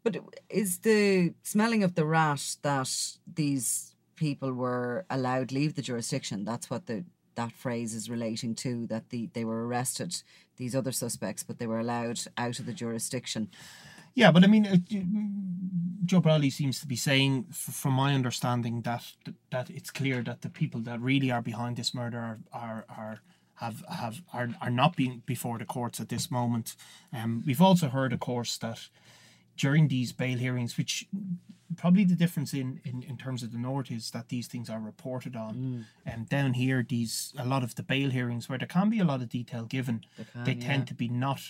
but 0.03 0.17
is 0.49 0.79
the 0.79 1.33
smelling 1.43 1.83
of 1.83 1.95
the 1.95 2.05
rat 2.05 2.55
that 2.63 2.89
these 3.31 3.95
people 4.15 4.51
were 4.51 5.05
allowed 5.09 5.51
leave 5.51 5.75
the 5.75 5.81
jurisdiction? 5.81 6.43
That's 6.43 6.69
what 6.69 6.87
the 6.87 7.05
that 7.35 7.51
phrase 7.53 7.95
is 7.95 8.09
relating 8.09 8.55
to 8.55 8.87
that 8.87 9.09
the 9.09 9.29
they 9.33 9.45
were 9.45 9.65
arrested 9.65 10.21
these 10.57 10.75
other 10.75 10.91
suspects, 10.91 11.43
but 11.43 11.57
they 11.57 11.67
were 11.67 11.79
allowed 11.79 12.19
out 12.37 12.59
of 12.59 12.65
the 12.65 12.73
jurisdiction. 12.73 13.49
Yeah, 14.13 14.31
but 14.31 14.43
I 14.43 14.47
mean, 14.47 14.65
Joe 16.05 16.21
Brolly 16.21 16.51
seems 16.51 16.79
to 16.79 16.87
be 16.87 16.95
saying, 16.95 17.45
f- 17.49 17.55
from 17.55 17.93
my 17.93 18.13
understanding, 18.13 18.81
that 18.81 19.03
that 19.49 19.69
it's 19.69 19.91
clear 19.91 20.23
that 20.23 20.41
the 20.41 20.49
people 20.49 20.81
that 20.81 20.99
really 20.99 21.31
are 21.31 21.41
behind 21.41 21.77
this 21.77 21.93
murder 21.93 22.17
are 22.17 22.39
are, 22.51 22.85
are 22.89 23.21
have 23.55 23.83
have 23.87 24.21
are, 24.33 24.49
are 24.61 24.71
not 24.71 24.95
being 24.95 25.21
before 25.25 25.57
the 25.57 25.65
courts 25.65 25.99
at 25.99 26.09
this 26.09 26.31
moment. 26.31 26.75
Um, 27.13 27.43
we've 27.45 27.61
also 27.61 27.89
heard, 27.89 28.13
of 28.13 28.19
course, 28.19 28.57
that 28.57 28.89
during 29.57 29.87
these 29.87 30.11
bail 30.11 30.37
hearings, 30.37 30.77
which 30.77 31.07
probably 31.77 32.03
the 32.03 32.15
difference 32.15 32.53
in, 32.53 32.81
in, 32.83 33.03
in 33.03 33.17
terms 33.17 33.43
of 33.43 33.51
the 33.51 33.57
north 33.57 33.91
is 33.91 34.11
that 34.11 34.29
these 34.29 34.47
things 34.47 34.69
are 34.69 34.79
reported 34.79 35.35
on, 35.35 35.55
mm. 35.55 35.83
and 36.05 36.27
down 36.27 36.53
here, 36.53 36.85
these 36.87 37.33
a 37.37 37.45
lot 37.45 37.63
of 37.63 37.75
the 37.75 37.83
bail 37.83 38.09
hearings 38.09 38.49
where 38.49 38.57
there 38.57 38.67
can 38.67 38.89
be 38.89 38.99
a 38.99 39.05
lot 39.05 39.21
of 39.21 39.29
detail 39.29 39.63
given, 39.65 40.03
they, 40.17 40.23
can, 40.23 40.43
they 40.43 40.55
tend 40.55 40.81
yeah. 40.81 40.85
to 40.85 40.93
be 40.93 41.07
not 41.07 41.41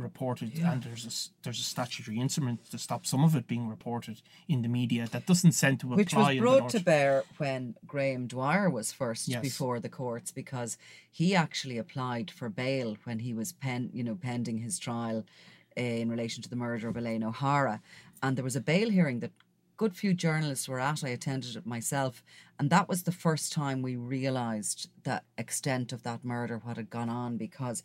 reported 0.00 0.56
yeah. 0.56 0.72
and 0.72 0.82
there's 0.82 1.04
a 1.04 1.42
there's 1.44 1.58
a 1.58 1.62
statutory 1.62 2.18
instrument 2.18 2.70
to 2.70 2.78
stop 2.78 3.06
some 3.06 3.24
of 3.24 3.34
it 3.34 3.46
being 3.46 3.68
reported 3.68 4.20
in 4.48 4.62
the 4.62 4.68
media 4.68 5.06
that 5.10 5.26
doesn't 5.26 5.52
send 5.52 5.80
to 5.80 5.92
a 5.92 5.96
which 5.96 6.14
was 6.14 6.36
brought 6.38 6.68
to 6.68 6.80
bear 6.80 7.24
when 7.38 7.74
Graham 7.86 8.26
Dwyer 8.26 8.68
was 8.70 8.92
first 8.92 9.28
yes. 9.28 9.42
before 9.42 9.80
the 9.80 9.88
courts 9.88 10.30
because 10.30 10.78
he 11.10 11.34
actually 11.34 11.78
applied 11.78 12.30
for 12.30 12.48
bail 12.48 12.96
when 13.04 13.20
he 13.20 13.34
was 13.34 13.52
pen 13.52 13.90
you 13.92 14.04
know 14.04 14.14
pending 14.14 14.58
his 14.58 14.78
trial 14.78 15.24
in 15.76 16.10
relation 16.10 16.42
to 16.42 16.48
the 16.48 16.56
murder 16.56 16.88
of 16.88 16.96
Elaine 16.96 17.24
O'Hara 17.24 17.80
and 18.22 18.36
there 18.36 18.44
was 18.44 18.56
a 18.56 18.60
bail 18.60 18.90
hearing 18.90 19.20
that 19.20 19.32
good 19.76 19.96
few 19.96 20.12
journalists 20.12 20.68
were 20.68 20.78
at 20.80 21.02
I 21.02 21.08
attended 21.08 21.56
it 21.56 21.64
myself 21.66 22.22
and 22.58 22.68
that 22.68 22.88
was 22.88 23.04
the 23.04 23.12
first 23.12 23.52
time 23.52 23.80
we 23.80 23.96
realized 23.96 24.90
the 25.04 25.22
extent 25.38 25.92
of 25.92 26.02
that 26.02 26.24
murder 26.24 26.58
what 26.58 26.76
had 26.76 26.90
gone 26.90 27.08
on 27.08 27.38
because 27.38 27.82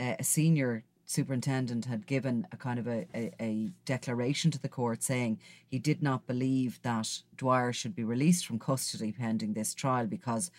uh, 0.00 0.14
a 0.18 0.24
senior 0.24 0.84
superintendent 1.06 1.84
had 1.84 2.06
given 2.06 2.46
a 2.50 2.56
kind 2.56 2.78
of 2.80 2.88
a, 2.88 3.06
a, 3.14 3.30
a, 3.40 3.70
declaration 3.84 4.50
to 4.50 4.60
the 4.60 4.68
court 4.68 5.04
saying 5.04 5.38
he 5.68 5.78
did 5.78 6.02
not 6.02 6.26
believe 6.26 6.80
that 6.82 7.20
Dwyer 7.36 7.72
should 7.72 7.94
be 7.94 8.02
released 8.02 8.44
from 8.44 8.58
custody 8.58 9.12
pending 9.12 9.54
this 9.54 9.72
trial 9.72 10.06
because 10.06 10.50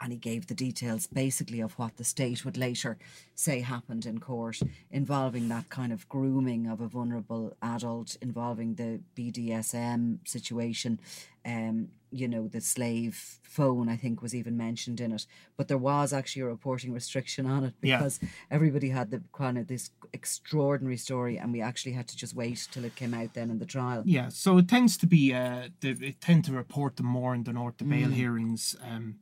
and 0.00 0.12
he 0.12 0.18
gave 0.18 0.46
the 0.46 0.54
details 0.54 1.06
basically 1.06 1.60
of 1.60 1.78
what 1.78 1.96
the 1.96 2.04
state 2.04 2.44
would 2.44 2.56
later 2.56 2.96
say 3.34 3.60
happened 3.60 4.06
in 4.06 4.18
court 4.18 4.60
involving 4.90 5.48
that 5.48 5.68
kind 5.68 5.92
of 5.92 6.08
grooming 6.08 6.66
of 6.66 6.80
a 6.80 6.88
vulnerable 6.88 7.56
adult 7.62 8.16
involving 8.20 8.74
the 8.74 9.00
BDSM 9.16 10.18
situation 10.26 10.98
um 11.44 11.88
you 12.10 12.28
know 12.28 12.48
the 12.48 12.60
slave 12.60 13.38
phone 13.42 13.88
i 13.88 13.96
think 13.96 14.20
was 14.20 14.34
even 14.34 14.56
mentioned 14.56 15.00
in 15.00 15.12
it 15.12 15.26
but 15.56 15.68
there 15.68 15.78
was 15.78 16.12
actually 16.12 16.42
a 16.42 16.46
reporting 16.46 16.92
restriction 16.92 17.46
on 17.46 17.64
it 17.64 17.74
because 17.80 18.18
yeah. 18.20 18.28
everybody 18.50 18.90
had 18.90 19.10
the 19.10 19.22
kind 19.32 19.56
of 19.56 19.66
this 19.66 19.90
extraordinary 20.12 20.96
story 20.96 21.38
and 21.38 21.52
we 21.52 21.60
actually 21.62 21.92
had 21.92 22.06
to 22.06 22.16
just 22.16 22.34
wait 22.34 22.68
till 22.70 22.84
it 22.84 22.94
came 22.94 23.14
out 23.14 23.32
then 23.34 23.50
in 23.50 23.58
the 23.58 23.64
trial 23.64 24.02
yeah 24.04 24.28
so 24.28 24.58
it 24.58 24.68
tends 24.68 24.96
to 24.96 25.06
be 25.06 25.32
uh 25.32 25.68
the, 25.80 25.90
it 26.00 26.20
tend 26.20 26.44
to 26.44 26.52
report 26.52 26.96
them 26.96 27.06
more 27.06 27.34
in 27.34 27.44
the 27.44 27.52
north 27.52 27.78
the 27.78 27.84
bail 27.84 28.08
mm. 28.08 28.14
hearings 28.14 28.76
um 28.86 29.14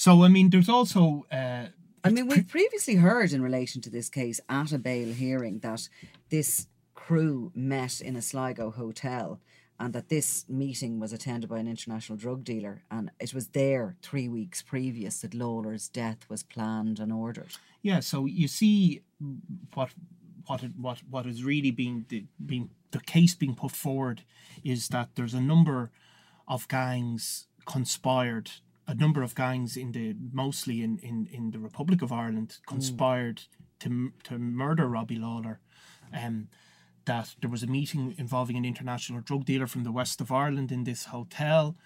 so 0.00 0.24
I 0.24 0.28
mean, 0.28 0.48
there's 0.48 0.70
also. 0.70 1.26
Uh, 1.30 1.66
I 2.02 2.08
mean, 2.08 2.26
we've 2.26 2.48
previously 2.48 2.94
heard 2.94 3.34
in 3.34 3.42
relation 3.42 3.82
to 3.82 3.90
this 3.90 4.08
case 4.08 4.40
at 4.48 4.72
a 4.72 4.78
bail 4.78 5.12
hearing 5.12 5.58
that 5.58 5.90
this 6.30 6.68
crew 6.94 7.52
met 7.54 8.00
in 8.00 8.16
a 8.16 8.22
Sligo 8.22 8.70
hotel 8.70 9.40
and 9.78 9.92
that 9.92 10.08
this 10.08 10.46
meeting 10.48 11.00
was 11.00 11.12
attended 11.12 11.50
by 11.50 11.58
an 11.58 11.68
international 11.68 12.16
drug 12.16 12.44
dealer 12.44 12.82
and 12.90 13.10
it 13.20 13.34
was 13.34 13.48
there 13.48 13.96
three 14.00 14.26
weeks 14.26 14.62
previous 14.62 15.20
that 15.20 15.34
Lawlor's 15.34 15.86
death 15.88 16.20
was 16.30 16.42
planned 16.42 16.98
and 16.98 17.12
ordered. 17.12 17.52
Yeah, 17.82 18.00
so 18.00 18.24
you 18.24 18.48
see 18.48 19.02
what 19.74 19.90
what 20.46 20.62
it, 20.62 20.72
what 20.78 21.02
what 21.10 21.26
is 21.26 21.44
really 21.44 21.72
being 21.72 22.06
the 22.08 22.24
being 22.46 22.70
the 22.92 23.00
case 23.00 23.34
being 23.34 23.54
put 23.54 23.72
forward 23.72 24.22
is 24.64 24.88
that 24.88 25.10
there's 25.14 25.34
a 25.34 25.42
number 25.42 25.90
of 26.48 26.66
gangs 26.68 27.48
conspired 27.66 28.50
a 28.90 28.94
number 28.94 29.22
of 29.22 29.36
gangs 29.36 29.76
in 29.76 29.92
the 29.92 30.16
mostly 30.32 30.82
in, 30.82 30.98
in, 30.98 31.28
in 31.30 31.52
the 31.52 31.60
Republic 31.60 32.02
of 32.02 32.10
Ireland 32.10 32.58
conspired 32.66 33.36
mm. 33.36 33.80
to 33.80 34.12
to 34.24 34.38
murder 34.38 34.88
Robbie 34.88 35.18
Lawlor. 35.18 35.60
Um, 36.12 36.48
that 37.06 37.34
there 37.40 37.50
was 37.50 37.62
a 37.62 37.68
meeting 37.68 38.14
involving 38.18 38.56
an 38.56 38.64
international 38.64 39.20
drug 39.20 39.44
dealer 39.44 39.68
from 39.68 39.84
the 39.84 39.92
west 39.92 40.20
of 40.20 40.32
Ireland 40.32 40.72
in 40.72 40.84
this 40.84 41.06
hotel. 41.06 41.76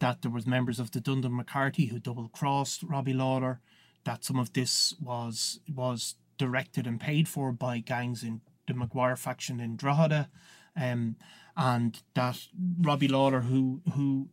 That 0.00 0.22
there 0.22 0.32
was 0.32 0.46
members 0.46 0.80
of 0.80 0.90
the 0.90 1.00
Dundon 1.00 1.32
McCarthy 1.32 1.86
who 1.86 2.00
double 2.00 2.28
crossed 2.28 2.82
Robbie 2.82 3.14
Lawlor. 3.14 3.60
That 4.04 4.24
some 4.24 4.38
of 4.38 4.52
this 4.52 4.94
was 5.00 5.60
was 5.72 6.16
directed 6.38 6.88
and 6.88 7.00
paid 7.00 7.28
for 7.28 7.52
by 7.52 7.78
gangs 7.78 8.24
in 8.24 8.40
the 8.66 8.74
Maguire 8.74 9.16
faction 9.16 9.60
in 9.60 9.76
Drogheda. 9.76 10.28
Um, 10.76 11.16
and 11.56 12.02
that 12.14 12.48
Robbie 12.80 13.08
Lawlor, 13.08 13.42
who 13.42 13.80
who 13.94 14.28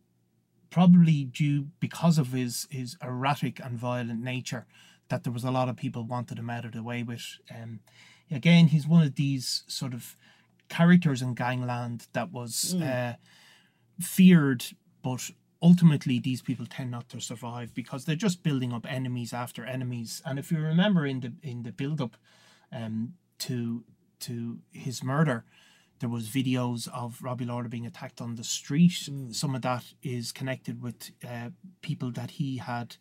probably 0.70 1.24
due 1.24 1.68
because 1.80 2.18
of 2.18 2.32
his 2.32 2.66
his 2.70 2.96
erratic 3.02 3.60
and 3.64 3.78
violent 3.78 4.22
nature 4.22 4.66
that 5.08 5.24
there 5.24 5.32
was 5.32 5.44
a 5.44 5.50
lot 5.50 5.68
of 5.68 5.76
people 5.76 6.04
wanted 6.04 6.38
him 6.38 6.50
out 6.50 6.64
of 6.64 6.72
the 6.72 6.82
way 6.82 7.02
with. 7.02 7.38
Um, 7.54 7.80
again, 8.30 8.68
he's 8.68 8.86
one 8.86 9.04
of 9.04 9.14
these 9.14 9.62
sort 9.68 9.94
of 9.94 10.16
characters 10.68 11.22
in 11.22 11.34
gangland 11.34 12.08
that 12.12 12.32
was 12.32 12.74
mm. 12.76 12.82
uh, 12.82 13.16
feared, 14.00 14.64
but 15.02 15.30
ultimately 15.62 16.18
these 16.18 16.42
people 16.42 16.66
tend 16.66 16.90
not 16.90 17.08
to 17.08 17.20
survive 17.20 17.74
because 17.74 18.04
they're 18.04 18.16
just 18.16 18.42
building 18.42 18.72
up 18.72 18.90
enemies 18.90 19.32
after 19.32 19.64
enemies. 19.64 20.22
And 20.24 20.38
if 20.38 20.50
you 20.50 20.58
remember 20.58 21.06
in 21.06 21.20
the 21.20 21.32
in 21.42 21.62
the 21.62 21.72
build 21.72 22.00
up 22.00 22.16
um, 22.72 23.14
to 23.40 23.84
to 24.20 24.58
his 24.72 25.02
murder, 25.02 25.44
there 26.00 26.08
was 26.08 26.28
videos 26.28 26.88
of 26.88 27.22
Robbie 27.22 27.46
Lawlor 27.46 27.68
being 27.68 27.86
attacked 27.86 28.20
on 28.20 28.34
the 28.34 28.44
street. 28.44 29.08
Mm. 29.10 29.34
Some 29.34 29.54
of 29.54 29.62
that 29.62 29.84
is 30.02 30.32
connected 30.32 30.82
with 30.82 31.10
uh, 31.26 31.50
people 31.80 32.10
that 32.12 32.32
he 32.32 32.58
had 32.58 32.96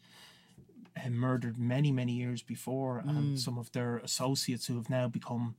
uh, 0.97 1.09
murdered 1.09 1.57
many, 1.57 1.91
many 1.91 2.13
years 2.13 2.41
before, 2.41 3.03
mm. 3.05 3.09
and 3.09 3.39
some 3.39 3.57
of 3.57 3.71
their 3.73 3.97
associates 3.97 4.67
who 4.67 4.77
have 4.77 4.89
now 4.89 5.07
become 5.07 5.55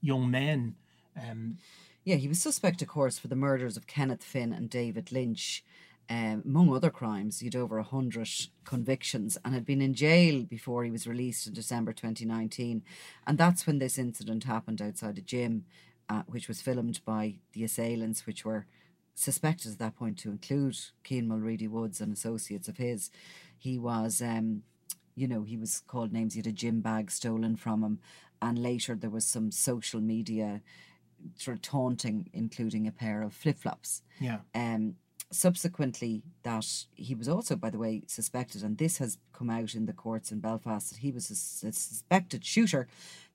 young 0.00 0.30
men. 0.30 0.76
Um, 1.16 1.58
yeah, 2.04 2.16
he 2.16 2.28
was 2.28 2.40
suspect, 2.40 2.80
of 2.80 2.88
course, 2.88 3.18
for 3.18 3.28
the 3.28 3.36
murders 3.36 3.76
of 3.76 3.86
Kenneth 3.86 4.24
Finn 4.24 4.52
and 4.52 4.70
David 4.70 5.12
Lynch. 5.12 5.62
um, 6.10 6.42
among 6.44 6.74
other 6.74 6.90
crimes. 6.90 7.40
He 7.40 7.46
had 7.46 7.56
over 7.56 7.76
100 7.76 8.28
convictions 8.64 9.36
and 9.44 9.54
had 9.54 9.66
been 9.66 9.82
in 9.82 9.94
jail 9.94 10.44
before 10.44 10.84
he 10.84 10.90
was 10.90 11.06
released 11.06 11.46
in 11.46 11.52
December 11.52 11.92
2019. 11.92 12.82
And 13.26 13.38
that's 13.38 13.66
when 13.66 13.78
this 13.78 13.98
incident 13.98 14.44
happened 14.44 14.80
outside 14.80 15.18
a 15.18 15.22
gym, 15.22 15.64
uh, 16.08 16.22
which 16.26 16.48
was 16.48 16.62
filmed 16.62 17.00
by 17.04 17.36
the 17.52 17.64
assailants, 17.64 18.26
which 18.26 18.44
were 18.44 18.66
suspected 19.14 19.72
at 19.72 19.78
that 19.78 19.96
point 19.96 20.18
to 20.18 20.30
include 20.30 20.76
Keane 21.04 21.28
Mulready 21.28 21.68
Woods 21.68 22.00
and 22.00 22.12
associates 22.12 22.68
of 22.68 22.76
his. 22.76 23.10
He 23.58 23.78
was, 23.78 24.22
um, 24.22 24.62
you 25.14 25.26
know, 25.26 25.42
he 25.42 25.56
was 25.56 25.80
called 25.80 26.12
names. 26.12 26.34
He 26.34 26.38
had 26.38 26.46
a 26.46 26.52
gym 26.52 26.80
bag 26.80 27.10
stolen 27.10 27.56
from 27.56 27.82
him. 27.82 27.98
And 28.40 28.58
later 28.58 28.94
there 28.94 29.10
was 29.10 29.26
some 29.26 29.50
social 29.50 30.00
media 30.00 30.62
sort 31.36 31.56
of 31.56 31.62
taunting, 31.62 32.30
including 32.32 32.86
a 32.86 32.92
pair 32.92 33.22
of 33.22 33.34
flip 33.34 33.58
flops. 33.58 34.02
Yeah. 34.20 34.38
Um, 34.54 34.94
subsequently, 35.32 36.22
that 36.44 36.66
he 36.94 37.14
was 37.14 37.28
also, 37.28 37.56
by 37.56 37.70
the 37.70 37.78
way, 37.78 38.02
suspected, 38.06 38.62
and 38.62 38.78
this 38.78 38.98
has 38.98 39.18
come 39.32 39.50
out 39.50 39.74
in 39.74 39.86
the 39.86 39.92
courts 39.92 40.30
in 40.30 40.40
Belfast, 40.40 40.90
that 40.90 41.00
he 41.00 41.10
was 41.10 41.30
a 41.30 41.34
suspected 41.34 42.44
shooter 42.44 42.86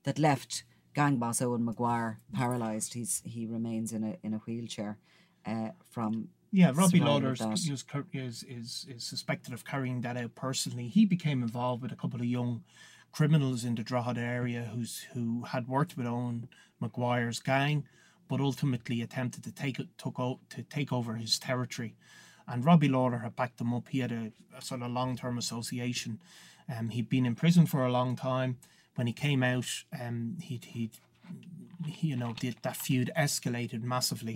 that 0.04 0.18
left 0.18 0.64
gang 0.94 1.16
boss 1.16 1.42
Owen 1.42 1.64
Maguire 1.64 2.20
paralysed. 2.32 2.94
He's 2.94 3.22
he 3.24 3.46
remains 3.46 3.92
in 3.92 4.04
a 4.04 4.16
in 4.22 4.34
a 4.34 4.38
wheelchair 4.38 4.98
uh, 5.46 5.70
from. 5.90 6.28
Yeah, 6.52 6.70
Robbie 6.72 7.00
Lawlor 7.00 7.32
is, 7.32 7.68
is, 8.12 8.44
is, 8.48 8.86
is 8.88 9.02
suspected 9.02 9.52
of 9.52 9.64
carrying 9.64 10.02
that 10.02 10.16
out 10.16 10.36
personally. 10.36 10.86
He 10.86 11.04
became 11.04 11.42
involved 11.42 11.82
with 11.82 11.90
a 11.90 11.96
couple 11.96 12.20
of 12.20 12.26
young 12.26 12.62
criminals 13.10 13.64
in 13.64 13.74
the 13.74 13.82
Drogheda 13.82 14.20
area 14.20 14.70
who's 14.72 15.06
who 15.14 15.42
had 15.42 15.66
worked 15.66 15.96
with 15.96 16.06
Owen 16.06 16.48
Maguire's 16.80 17.40
gang, 17.40 17.84
but 18.28 18.40
ultimately 18.40 19.02
attempted 19.02 19.42
to 19.42 19.52
take 19.52 19.80
it 19.80 19.88
took 19.98 20.20
o- 20.20 20.38
to 20.50 20.62
take 20.62 20.92
over 20.92 21.14
his 21.14 21.40
territory. 21.40 21.96
And 22.46 22.64
Robbie 22.64 22.88
Lawlor 22.88 23.22
had 23.22 23.34
backed 23.34 23.60
him 23.60 23.74
up. 23.74 23.88
He 23.88 23.98
had 23.98 24.12
a, 24.12 24.30
a 24.56 24.62
sort 24.62 24.82
of 24.82 24.92
long 24.92 25.16
term 25.16 25.38
association. 25.38 26.20
Um, 26.72 26.90
he'd 26.90 27.08
been 27.08 27.26
in 27.26 27.34
prison 27.34 27.66
for 27.66 27.84
a 27.84 27.92
long 27.92 28.14
time. 28.16 28.58
When 28.96 29.06
he 29.06 29.12
came 29.12 29.42
out, 29.42 29.66
um, 30.00 30.36
he'd, 30.40 30.64
he'd 30.66 30.98
you 32.00 32.16
know, 32.16 32.34
the, 32.40 32.54
that 32.62 32.76
feud 32.76 33.10
escalated 33.16 33.82
massively. 33.82 34.34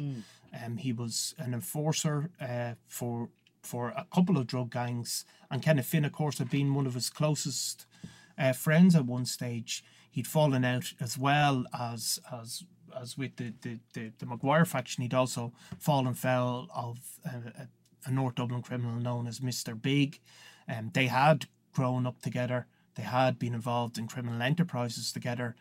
Um, 0.65 0.79
he 0.79 0.93
was 0.93 1.35
an 1.39 1.55
enforcer 1.55 2.31
uh, 2.41 2.75
for 2.87 3.29
for 3.63 3.89
a 3.91 4.07
couple 4.15 4.39
of 4.39 4.47
drug 4.47 4.71
gangs, 4.71 5.25
and 5.51 5.63
Kenneth 5.63 5.87
Finn, 5.87 6.05
of 6.05 6.13
course, 6.13 6.39
had 6.39 6.49
been 6.49 6.75
one 6.75 6.87
of 6.87 6.95
his 6.95 7.11
closest 7.11 7.87
uh, 8.39 8.53
friends 8.53 8.95
at 8.95 9.05
one 9.05 9.27
stage. 9.27 9.85
He'd 10.11 10.27
fallen 10.27 10.65
out 10.65 10.95
as 11.01 11.19
well 11.19 11.67
as 11.79 12.19
as 12.33 12.65
as 12.99 13.19
with 13.19 13.37
the 13.37 13.53
the, 13.61 13.79
the, 13.93 14.13
the 14.19 14.27
Maguire 14.27 14.65
faction. 14.65 15.03
He'd 15.03 15.15
also 15.15 15.53
fallen 15.79 16.15
foul 16.15 16.69
of 16.75 16.99
a, 17.25 17.63
a, 17.63 17.69
a 18.07 18.11
North 18.11 18.37
Dublin 18.37 18.63
criminal 18.63 19.01
known 19.01 19.27
as 19.27 19.43
Mister 19.43 19.75
Big. 19.75 20.21
Um, 20.67 20.91
they 20.95 21.09
had 21.09 21.47
grown 21.73 22.07
up 22.07 22.23
together. 22.23 22.67
They 22.99 23.05
had 23.05 23.39
been 23.39 23.55
involved 23.55 23.97
in 23.97 24.09
criminal 24.09 24.43
enterprises 24.43 25.13
together 25.13 25.55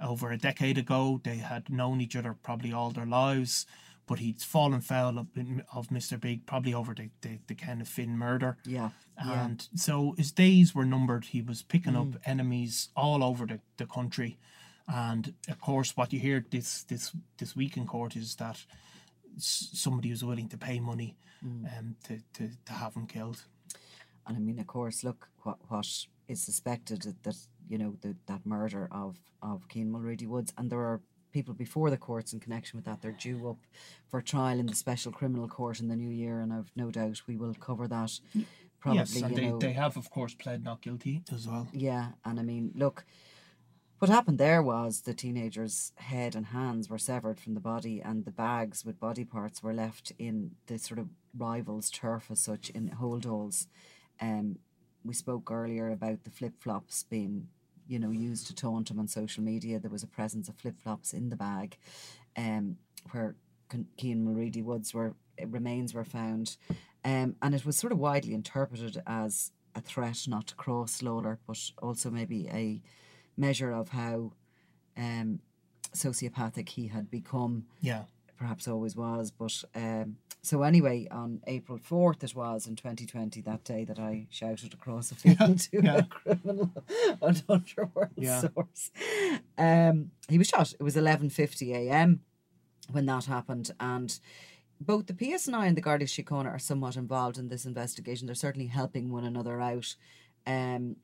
over 0.00 0.30
a 0.30 0.38
decade 0.38 0.78
ago. 0.78 1.20
They 1.24 1.38
had 1.38 1.68
known 1.68 2.00
each 2.00 2.14
other 2.14 2.36
probably 2.40 2.72
all 2.72 2.90
their 2.90 3.04
lives, 3.04 3.66
but 4.06 4.20
he'd 4.20 4.40
fallen 4.40 4.80
foul 4.80 5.18
of, 5.18 5.26
of 5.72 5.88
Mr. 5.88 6.20
Big 6.20 6.46
probably 6.46 6.72
over 6.72 6.94
the, 6.94 7.10
the, 7.22 7.40
the 7.48 7.54
Kenneth 7.56 7.88
Finn 7.88 8.16
murder. 8.16 8.58
Yeah, 8.64 8.90
yeah. 9.18 9.44
And 9.44 9.68
so 9.74 10.14
his 10.16 10.30
days 10.30 10.72
were 10.72 10.84
numbered. 10.84 11.24
He 11.24 11.42
was 11.42 11.62
picking 11.62 11.96
up 11.96 12.20
enemies 12.24 12.90
all 12.94 13.24
over 13.24 13.44
the, 13.44 13.58
the 13.76 13.86
country. 13.86 14.38
And 14.86 15.34
of 15.48 15.60
course, 15.60 15.96
what 15.96 16.12
you 16.12 16.20
hear 16.20 16.44
this 16.48 16.84
this 16.84 17.10
this 17.38 17.56
week 17.56 17.76
in 17.76 17.86
court 17.88 18.14
is 18.14 18.36
that 18.36 18.64
somebody 19.36 20.10
was 20.10 20.24
willing 20.24 20.48
to 20.50 20.56
pay 20.56 20.78
money 20.78 21.16
um, 21.76 21.96
to, 22.04 22.20
to, 22.34 22.50
to 22.66 22.72
have 22.72 22.94
him 22.94 23.08
killed. 23.08 23.42
And 24.26 24.36
I 24.36 24.40
mean, 24.40 24.58
of 24.58 24.66
course, 24.66 25.04
look 25.04 25.28
what 25.42 25.58
what 25.68 26.06
is 26.28 26.42
suspected 26.42 27.02
that, 27.02 27.22
that 27.22 27.36
you 27.68 27.78
know 27.78 27.96
the, 28.00 28.16
that 28.26 28.44
murder 28.46 28.88
of 28.90 29.18
of 29.42 29.68
Keane 29.68 29.90
Mulready 29.90 30.26
Woods, 30.26 30.52
and 30.56 30.70
there 30.70 30.80
are 30.80 31.00
people 31.32 31.52
before 31.52 31.90
the 31.90 31.96
courts 31.96 32.32
in 32.32 32.40
connection 32.40 32.78
with 32.78 32.86
that. 32.86 33.02
They're 33.02 33.12
due 33.12 33.48
up 33.48 33.58
for 34.08 34.22
trial 34.22 34.58
in 34.58 34.66
the 34.66 34.74
special 34.74 35.12
criminal 35.12 35.48
court 35.48 35.80
in 35.80 35.88
the 35.88 35.96
new 35.96 36.10
year, 36.10 36.40
and 36.40 36.52
I've 36.52 36.70
no 36.76 36.90
doubt 36.90 37.22
we 37.26 37.36
will 37.36 37.54
cover 37.54 37.88
that. 37.88 38.20
Probably, 38.78 38.98
yes, 38.98 39.16
and 39.16 39.34
they, 39.34 39.48
know, 39.48 39.58
they 39.58 39.72
have, 39.72 39.96
of 39.96 40.10
course, 40.10 40.34
pled 40.34 40.62
not 40.62 40.82
guilty 40.82 41.22
as 41.32 41.48
well. 41.48 41.66
yeah, 41.72 42.08
and 42.24 42.38
I 42.38 42.42
mean, 42.42 42.72
look, 42.74 43.06
what 43.98 44.10
happened 44.10 44.36
there 44.38 44.62
was 44.62 45.00
the 45.00 45.14
teenager's 45.14 45.92
head 45.96 46.34
and 46.34 46.46
hands 46.46 46.90
were 46.90 46.98
severed 46.98 47.40
from 47.40 47.54
the 47.54 47.60
body, 47.60 48.02
and 48.02 48.24
the 48.24 48.30
bags 48.30 48.84
with 48.84 49.00
body 49.00 49.24
parts 49.24 49.62
were 49.62 49.72
left 49.72 50.12
in 50.18 50.52
the 50.66 50.78
sort 50.78 51.00
of 51.00 51.08
rivals' 51.36 51.90
turf 51.90 52.26
as 52.30 52.40
such 52.40 52.70
in 52.70 52.88
hold 52.88 53.24
holes. 53.24 53.66
Um, 54.20 54.58
we 55.04 55.14
spoke 55.14 55.50
earlier 55.50 55.90
about 55.90 56.24
the 56.24 56.30
flip 56.30 56.54
flops 56.58 57.02
being, 57.04 57.48
you 57.86 57.98
know, 57.98 58.10
used 58.10 58.46
to 58.46 58.54
taunt 58.54 58.90
him 58.90 58.98
on 58.98 59.08
social 59.08 59.42
media. 59.42 59.78
There 59.78 59.90
was 59.90 60.02
a 60.02 60.08
presence 60.08 60.48
of 60.48 60.56
flip 60.56 60.80
flops 60.80 61.12
in 61.12 61.28
the 61.28 61.36
bag, 61.36 61.76
um, 62.36 62.78
where 63.10 63.36
Keane 63.96 64.24
Mulready 64.24 64.62
Woods 64.62 64.94
were 64.94 65.14
uh, 65.40 65.46
remains 65.46 65.94
were 65.94 66.04
found, 66.04 66.56
um, 67.04 67.36
and 67.42 67.54
it 67.54 67.66
was 67.66 67.76
sort 67.76 67.92
of 67.92 67.98
widely 67.98 68.34
interpreted 68.34 69.02
as 69.06 69.50
a 69.74 69.80
threat 69.80 70.26
not 70.26 70.46
to 70.48 70.54
cross 70.54 71.02
Lawlor, 71.02 71.38
but 71.46 71.58
also 71.82 72.10
maybe 72.10 72.48
a 72.48 72.80
measure 73.36 73.72
of 73.72 73.90
how 73.90 74.32
um, 74.96 75.40
sociopathic 75.94 76.68
he 76.70 76.88
had 76.88 77.10
become 77.10 77.66
Yeah. 77.80 78.04
Perhaps 78.36 78.68
always 78.68 78.96
was. 78.96 79.30
But 79.30 79.62
um, 79.74 80.16
so 80.42 80.62
anyway, 80.62 81.08
on 81.10 81.40
April 81.46 81.78
fourth, 81.78 82.22
it 82.24 82.34
was 82.34 82.66
in 82.66 82.76
twenty 82.76 83.06
twenty 83.06 83.40
that 83.42 83.64
day 83.64 83.84
that 83.84 83.98
I 83.98 84.26
shouted 84.30 84.74
across 84.74 85.10
a 85.10 85.14
field 85.14 85.58
to 85.70 85.82
yeah. 85.82 85.96
a 85.98 86.02
criminal 86.04 86.70
on 87.22 87.36
Underworld 87.48 88.10
Yeah. 88.16 88.40
source. 88.40 88.90
Um, 89.56 90.10
he 90.28 90.38
was 90.38 90.48
shot. 90.48 90.72
It 90.72 90.82
was 90.82 90.96
eleven 90.96 91.30
fifty 91.30 91.72
a.m. 91.74 92.20
when 92.90 93.06
that 93.06 93.24
happened, 93.26 93.70
and. 93.80 94.18
Both 94.80 95.06
the 95.06 95.14
PSNI 95.14 95.68
and 95.68 95.76
the 95.76 95.80
Garda 95.80 96.04
Síochána 96.04 96.46
are 96.52 96.58
somewhat 96.58 96.96
involved 96.96 97.38
in 97.38 97.48
this 97.48 97.64
investigation. 97.64 98.26
They're 98.26 98.34
certainly 98.34 98.66
helping 98.66 99.10
one 99.10 99.24
another 99.24 99.60
out. 99.60 99.94
Um, 100.48 100.96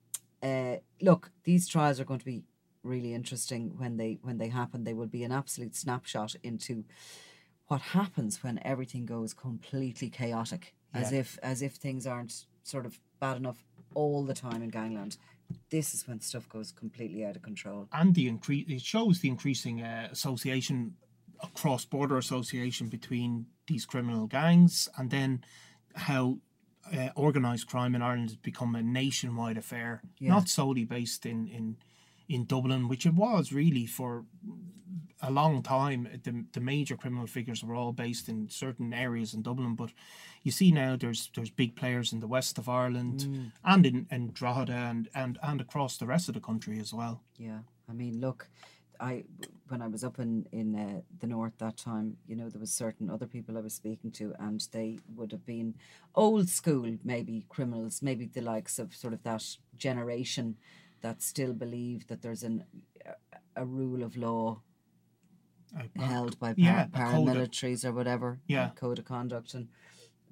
uh, 0.43 0.77
look, 1.01 1.31
these 1.45 1.69
trials 1.69 2.01
are 2.01 2.05
going 2.05 2.19
to 2.19 2.27
be 2.27 2.43
really 2.83 3.15
interesting 3.15 3.75
when 3.77 3.97
they 3.97 4.19
when 4.23 4.39
they 4.39 4.49
happen. 4.49 4.85
They 4.85 4.95
will 4.95 5.07
be 5.07 5.25
an 5.25 5.33
absolute 5.33 5.75
snapshot 5.75 6.35
into 6.43 6.85
what 7.67 7.81
happens 7.81 8.43
when 8.43 8.61
everything 8.65 9.07
goes 9.07 9.33
completely 9.33 10.11
chaotic, 10.11 10.75
as 10.93 11.13
if 11.13 11.39
as 11.43 11.63
if 11.63 11.75
things 11.75 12.07
aren't 12.07 12.47
sort 12.63 12.87
of 12.87 12.99
bad 13.21 13.37
enough 13.37 13.65
all 13.95 14.25
the 14.25 14.35
time 14.35 14.63
in 14.63 14.71
gangland. 14.71 15.17
This 15.71 15.95
is 15.95 16.07
when 16.07 16.21
stuff 16.21 16.49
goes 16.49 16.73
completely 16.73 17.25
out 17.25 17.37
of 17.37 17.43
control. 17.43 17.89
and 17.93 18.15
the 18.15 18.29
increase 18.29 18.67
it 18.69 18.83
shows 18.83 19.21
the 19.21 19.29
increasing 19.29 19.83
uh, 19.83 20.09
association 20.11 20.95
a 21.43 21.49
cross-border 21.49 22.19
association 22.19 22.89
between 22.89 23.47
these 23.67 23.87
criminal 23.87 24.27
gangs 24.27 24.89
and 24.99 25.11
then 25.11 25.43
how 25.95 26.39
uh, 26.95 27.09
organized 27.17 27.67
crime 27.67 27.95
in 27.95 28.03
Ireland 28.03 28.29
has 28.29 28.37
become 28.37 28.75
a 28.75 28.83
nationwide 28.83 29.57
affair 29.57 30.03
not 30.21 30.49
solely 30.49 30.85
based 30.85 31.25
in 31.27 31.49
in 31.49 31.77
in 32.31 32.45
Dublin 32.45 32.89
which 32.89 33.05
it 33.05 33.15
was 33.15 33.53
really 33.53 33.87
for 33.87 34.25
a 35.23 35.31
long 35.31 35.63
time. 35.63 36.09
The, 36.25 36.45
the 36.53 36.61
major 36.61 36.97
criminal 36.97 37.27
figures 37.27 37.63
were 37.63 37.75
all 37.75 37.93
based 37.93 38.29
in 38.29 38.49
certain 38.49 38.95
areas 38.95 39.35
in 39.35 39.43
Dublin 39.43 39.75
but 39.75 39.93
you 40.43 40.53
see 40.53 40.71
now 40.73 40.97
there's 40.97 41.31
there's 41.35 41.51
big 41.51 41.77
players 41.77 42.13
in 42.13 42.21
the 42.21 42.27
west 42.27 42.57
of 42.57 42.69
Ireland 42.69 43.53
and 43.65 43.87
in, 43.87 44.07
in 44.11 44.33
Drogheda 44.33 44.73
and, 44.73 45.09
and 45.15 45.39
and 45.43 45.61
across 45.61 45.99
the 45.99 46.07
rest 46.07 46.29
of 46.29 46.35
the 46.35 46.41
country 46.41 46.79
as 46.81 46.95
well. 46.95 47.23
Yeah, 47.37 47.59
I 47.89 47.93
mean, 47.93 48.21
look, 48.21 48.49
I 49.01 49.25
when 49.69 49.83
I 49.83 49.89
was 49.89 50.05
up 50.05 50.19
in 50.19 50.47
in 50.53 50.75
uh, 50.75 51.01
the 51.19 51.27
north 51.27 51.53
that 51.59 51.77
time, 51.77 52.17
you 52.27 52.37
know, 52.37 52.49
there 52.49 52.61
was 52.61 52.73
certain 52.73 53.11
other 53.11 53.27
people 53.27 53.57
I 53.57 53.61
was 53.61 53.75
speaking 53.75 54.11
to, 54.13 54.35
and 54.39 54.67
they 54.73 54.99
would 55.15 55.33
have 55.33 55.45
been 55.45 55.75
old 56.15 56.49
school, 56.49 56.97
maybe 57.05 57.47
criminals, 57.49 58.03
maybe 58.03 58.27
the 58.27 58.41
likes 58.41 58.79
of 58.79 58.95
sort 58.95 59.13
of 59.13 59.23
that 59.25 59.45
generation 59.77 60.57
that 61.01 61.23
still 61.23 61.53
believe 61.53 62.07
that 62.09 62.23
there's 62.23 62.43
an 62.43 62.65
a, 63.07 63.63
a 63.63 63.65
rule 63.67 64.03
of 64.03 64.17
law 64.17 64.63
Uh, 65.77 65.83
held 66.03 66.37
by 66.39 66.49
par- 66.49 66.55
yeah, 66.59 66.83
a 66.83 66.89
code 66.89 66.95
of- 66.95 67.01
paramilitaries 67.01 67.85
or 67.85 67.93
whatever, 67.93 68.41
Yeah. 68.49 68.69
a 68.71 68.75
code 68.75 68.99
of 68.99 69.05
conduct, 69.05 69.55
and 69.55 69.69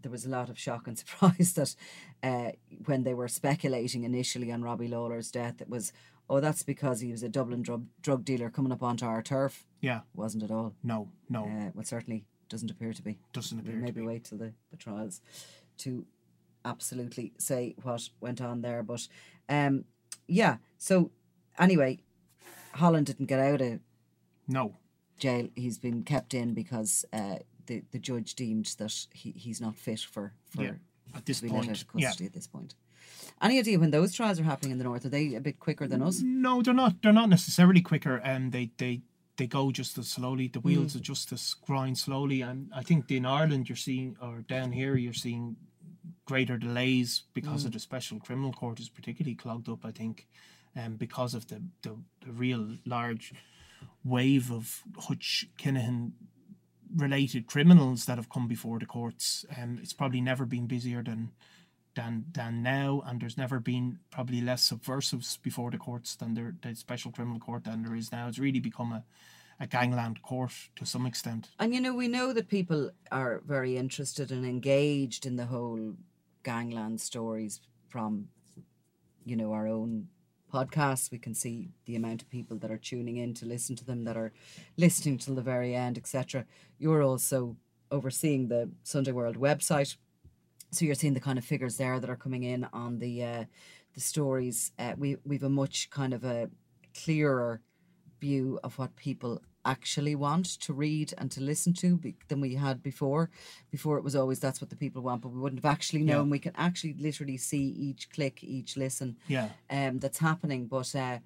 there 0.03 0.11
was 0.13 0.27
a 0.27 0.29
lot 0.29 0.51
of 0.51 0.59
shock 0.59 0.89
and 0.89 0.99
surprise 1.03 1.53
that 1.55 1.77
uh, 2.23 2.51
when 2.87 3.05
they 3.05 3.15
were 3.15 3.29
speculating 3.29 4.03
initially 4.05 4.51
on 4.53 4.63
Robbie 4.63 4.89
Lawlor's 4.89 5.31
death, 5.31 5.61
it 5.61 5.69
was, 5.69 5.93
oh, 6.29 6.41
that's 6.41 6.65
because 6.65 7.01
he 7.01 7.11
was 7.13 7.23
a 7.23 7.29
Dublin 7.29 7.63
drug 7.63 7.87
drug 8.03 8.25
dealer 8.25 8.51
coming 8.51 8.73
up 8.73 8.83
onto 8.83 9.07
our 9.07 9.23
turf. 9.23 9.67
yeah 9.81 10.01
Wasn't 10.15 10.43
at 10.43 10.51
all. 10.51 10.75
no 10.83 11.09
no 11.29 11.45
Uh, 11.45 11.71
well, 11.75 11.85
certainly 11.85 12.25
doesn't 12.49 12.71
appear 12.71 12.93
to 12.93 13.03
be. 13.03 13.19
doesn't 13.33 13.61
appear 13.61 13.75
to 13.77 13.81
maybe 13.83 14.01
be. 14.01 14.07
wait 14.07 14.25
till 14.25 14.39
the, 14.39 14.53
the 14.71 14.77
trials 14.77 15.21
to 15.79 16.05
absolutely 16.65 17.33
say 17.39 17.75
what 17.83 18.09
went 18.21 18.41
on 18.41 18.63
there. 18.63 18.83
But 18.83 19.07
um, 19.49 19.85
yeah, 20.29 20.57
so 20.79 21.11
anyway, 21.59 21.99
Holland 22.75 23.07
didn't 23.07 23.27
get 23.27 23.41
out 23.41 23.61
of 23.61 23.81
no 24.47 24.77
jail. 25.19 25.49
He's 25.57 25.79
been 25.79 26.03
kept 26.05 26.35
in 26.35 26.55
because 26.55 27.05
uh, 27.13 27.37
the 27.67 27.83
the 27.91 27.99
judge 27.99 28.35
deemed 28.35 28.67
that 28.79 29.07
he, 29.13 29.33
he's 29.33 29.61
not 29.61 29.77
fit 29.77 30.01
for 30.01 30.35
for 30.51 30.63
Yeah. 30.63 30.73
At 31.17 31.25
this 31.25 31.39
to 31.39 31.45
be 31.45 31.49
let 31.49 31.57
point, 31.61 31.71
out 31.71 31.81
of 31.83 31.89
custody 31.89 32.27
at 32.27 32.35
this 32.35 32.47
point. 32.47 32.75
Any 33.41 33.59
idea 33.59 33.79
when 33.79 33.91
those 33.91 34.13
trials 34.15 34.39
are 34.39 34.43
happening 34.45 34.73
in 34.73 34.79
the 34.79 34.85
north? 34.85 35.07
Are 35.07 35.09
they 35.09 35.35
a 35.35 35.41
bit 35.41 35.59
quicker 35.59 35.89
than 35.89 36.03
us? 36.03 36.21
No, 36.23 36.61
they're 36.63 36.75
not. 36.75 37.01
They're 37.03 37.13
not 37.13 37.31
necessarily 37.31 37.81
quicker, 37.81 38.17
and 38.17 38.53
they 38.53 38.71
they 38.77 39.01
they 39.39 39.47
go 39.47 39.71
just 39.71 39.97
as 39.97 40.09
slowly. 40.09 40.49
The 40.49 40.61
wheels 40.61 40.93
Mm. 40.93 40.97
are 40.97 41.03
just 41.05 41.33
as 41.33 41.55
grind 41.55 41.97
slowly, 41.97 42.43
and 42.43 42.71
I 42.75 42.83
think 42.83 43.11
in 43.11 43.25
Ireland 43.25 43.69
you're 43.69 43.77
seeing, 43.77 44.17
or 44.21 44.41
down 44.43 44.73
here 44.73 44.97
you're 44.97 45.15
seeing 45.15 45.57
greater 46.31 46.59
delays 46.59 47.25
because 47.35 47.63
Mm. 47.63 47.67
of 47.67 47.73
the 47.73 47.79
special 47.91 48.19
criminal 48.27 48.53
court 48.53 48.79
is 48.81 48.91
particularly 48.99 49.35
clogged 49.43 49.69
up. 49.69 49.85
I 49.91 49.93
think, 50.01 50.27
um, 50.81 50.97
because 50.97 51.33
of 51.37 51.45
the 51.47 51.59
the, 51.85 51.93
the 52.25 52.33
real 52.45 52.65
large 52.85 53.33
wave 54.05 54.47
of 54.59 54.83
Hutch 55.07 55.47
Kinahan 55.61 56.13
related 56.97 57.47
criminals 57.47 58.05
that 58.07 58.17
have 58.19 58.29
come 58.29 58.49
before 58.49 58.79
the 58.79 58.87
courts. 58.87 59.45
Um, 59.57 59.79
it's 59.83 59.93
probably 60.01 60.21
never 60.21 60.47
been 60.47 60.67
busier 60.67 61.03
than 61.03 61.31
than 61.95 62.25
than 62.33 62.63
now, 62.63 63.03
and 63.07 63.21
there's 63.21 63.37
never 63.37 63.61
been 63.61 63.99
probably 64.11 64.41
less 64.41 64.63
subversives 64.63 65.39
before 65.43 65.71
the 65.71 65.79
courts 65.79 66.17
than 66.17 66.35
there 66.35 66.55
the 66.63 66.75
special 66.75 67.13
criminal 67.13 67.41
court 67.41 67.65
than 67.65 67.83
there 67.83 67.97
is 67.99 68.11
now. 68.13 68.29
It's 68.29 68.39
really 68.39 68.61
become 68.61 68.93
a 68.93 69.03
a 69.61 69.67
gangland 69.67 70.23
court 70.23 70.53
to 70.77 70.85
some 70.87 71.09
extent. 71.09 71.51
And 71.59 71.75
you 71.75 71.81
know, 71.81 71.95
we 71.97 72.07
know 72.09 72.33
that 72.33 72.49
people 72.49 72.91
are 73.11 73.41
very 73.45 73.77
interested 73.77 74.31
and 74.31 74.45
engaged 74.47 75.27
in 75.27 75.37
the 75.37 75.47
whole 75.47 75.97
gangland 76.49 76.99
stories 76.99 77.61
from, 77.89 78.29
you 79.27 79.37
know, 79.37 79.53
our 79.53 79.69
own 79.69 80.09
podcasts. 80.51 81.11
We 81.11 81.19
can 81.19 81.35
see 81.35 81.69
the 81.85 81.95
amount 81.95 82.23
of 82.23 82.31
people 82.31 82.57
that 82.61 82.71
are 82.71 82.79
tuning 82.91 83.19
in 83.19 83.35
to 83.35 83.45
listen 83.45 83.77
to 83.77 83.85
them, 83.85 84.05
that 84.05 84.17
are 84.17 84.33
listening 84.79 85.19
till 85.19 85.35
the 85.35 85.43
very 85.43 85.75
end, 85.75 85.99
etc. 85.99 86.47
You're 86.79 87.03
also 87.03 87.57
overseeing 87.91 88.49
the 88.49 88.71
Sunday 88.83 89.13
World 89.13 89.37
website. 89.37 89.97
So 90.71 90.87
you're 90.87 90.95
seeing 90.95 91.13
the 91.13 91.27
kind 91.29 91.39
of 91.39 91.45
figures 91.45 91.77
there 91.77 92.01
that 92.01 92.09
are 92.09 92.17
coming 92.17 92.45
in 92.45 92.67
on 92.73 92.99
the 92.99 93.15
uh, 93.25 93.45
the 93.95 94.01
stories. 94.01 94.73
Uh, 94.79 94.95
we 94.97 95.17
we've 95.25 95.43
a 95.43 95.51
much 95.63 95.91
kind 95.91 96.15
of 96.15 96.25
a 96.25 96.49
clearer 97.05 97.61
view 98.23 98.59
of 98.65 98.79
what 98.79 98.97
people 98.97 99.43
actually 99.75 100.15
want 100.15 100.47
to 100.67 100.73
read 100.73 101.09
and 101.19 101.31
to 101.33 101.41
listen 101.41 101.73
to 101.75 101.97
be- 101.97 102.17
than 102.29 102.41
we 102.41 102.55
had 102.67 102.83
before. 102.83 103.25
Before 103.71 103.97
it 103.99 104.05
was 104.05 104.17
always 104.17 104.41
that's 104.41 104.61
what 104.61 104.71
the 104.71 104.77
people 104.85 105.03
want, 105.03 105.23
but 105.23 105.33
we 105.35 105.41
wouldn't 105.41 105.63
have 105.65 105.73
actually 105.77 106.05
known. 106.11 106.31
We 106.31 106.39
can 106.47 106.55
actually 106.57 106.95
literally 106.99 107.37
see 107.51 107.65
each 107.89 108.03
click, 108.11 108.37
each 108.43 108.77
listen 108.77 109.17
Yeah. 109.29 109.49
um, 109.71 109.99
that's 110.03 110.19
happening. 110.19 110.67
But 110.67 110.95
uh, 110.95 111.19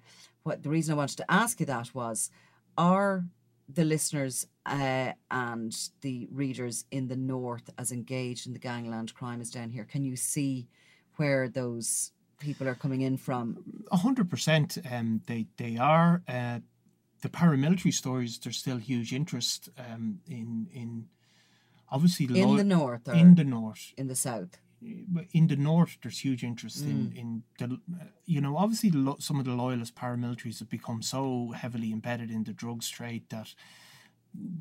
what 0.45 0.63
the 0.63 0.69
reason 0.69 0.93
I 0.93 0.97
wanted 0.97 1.17
to 1.17 1.31
ask 1.41 1.59
you 1.59 1.65
that 1.67 1.89
was, 1.95 2.29
are 2.77 3.23
the 3.69 3.85
listeners 3.85 4.35
uh, 4.65 5.11
and 5.31 5.73
the 6.01 6.27
readers 6.31 6.85
in 6.91 7.07
the 7.07 7.15
north 7.15 7.69
as 7.77 7.91
engaged 7.91 8.45
in 8.47 8.53
the 8.53 8.59
gangland 8.59 9.13
crime 9.13 9.41
as 9.41 9.49
down 9.51 9.69
here? 9.71 9.85
Can 9.93 10.03
you 10.03 10.15
see 10.15 10.67
where 11.17 11.47
those 11.47 12.11
people 12.39 12.67
are 12.67 12.75
coming 12.75 13.01
in 13.01 13.15
from? 13.17 13.45
A 13.91 13.97
hundred 13.97 14.29
percent. 14.29 14.77
Um, 14.91 15.21
they 15.27 15.45
they 15.57 15.77
are. 15.77 16.21
Uh, 16.27 16.59
the 17.23 17.29
paramilitary 17.29 17.93
stories. 17.93 18.37
There's 18.39 18.57
still 18.65 18.77
huge 18.91 19.11
interest. 19.19 19.69
Um, 19.85 20.19
in 20.27 20.67
in 20.81 20.89
obviously 21.95 22.25
In 22.41 22.55
the 22.57 22.63
north 22.77 23.07
or 23.07 23.13
in 23.23 23.35
the 23.35 23.43
north. 23.57 23.83
in 23.97 24.07
the 24.07 24.15
south? 24.15 24.53
But 25.15 25.25
in 25.31 25.47
the 25.47 25.55
north, 25.55 25.93
there's 26.01 26.19
huge 26.25 26.43
interest 26.43 26.77
Mm. 26.83 26.89
in 26.91 26.99
in 27.21 27.43
the, 27.59 27.67
uh, 28.01 28.05
you 28.33 28.41
know, 28.41 28.53
obviously 28.63 28.89
the, 28.89 28.97
lo- 29.07 29.19
some 29.27 29.39
of 29.39 29.45
the 29.45 29.55
loyalist 29.63 29.95
paramilitaries 29.95 30.59
have 30.59 30.69
become 30.69 31.01
so 31.01 31.51
heavily 31.61 31.89
embedded 31.91 32.29
in 32.29 32.43
the 32.43 32.53
drugs 32.53 32.89
trade 32.89 33.23
that 33.29 33.55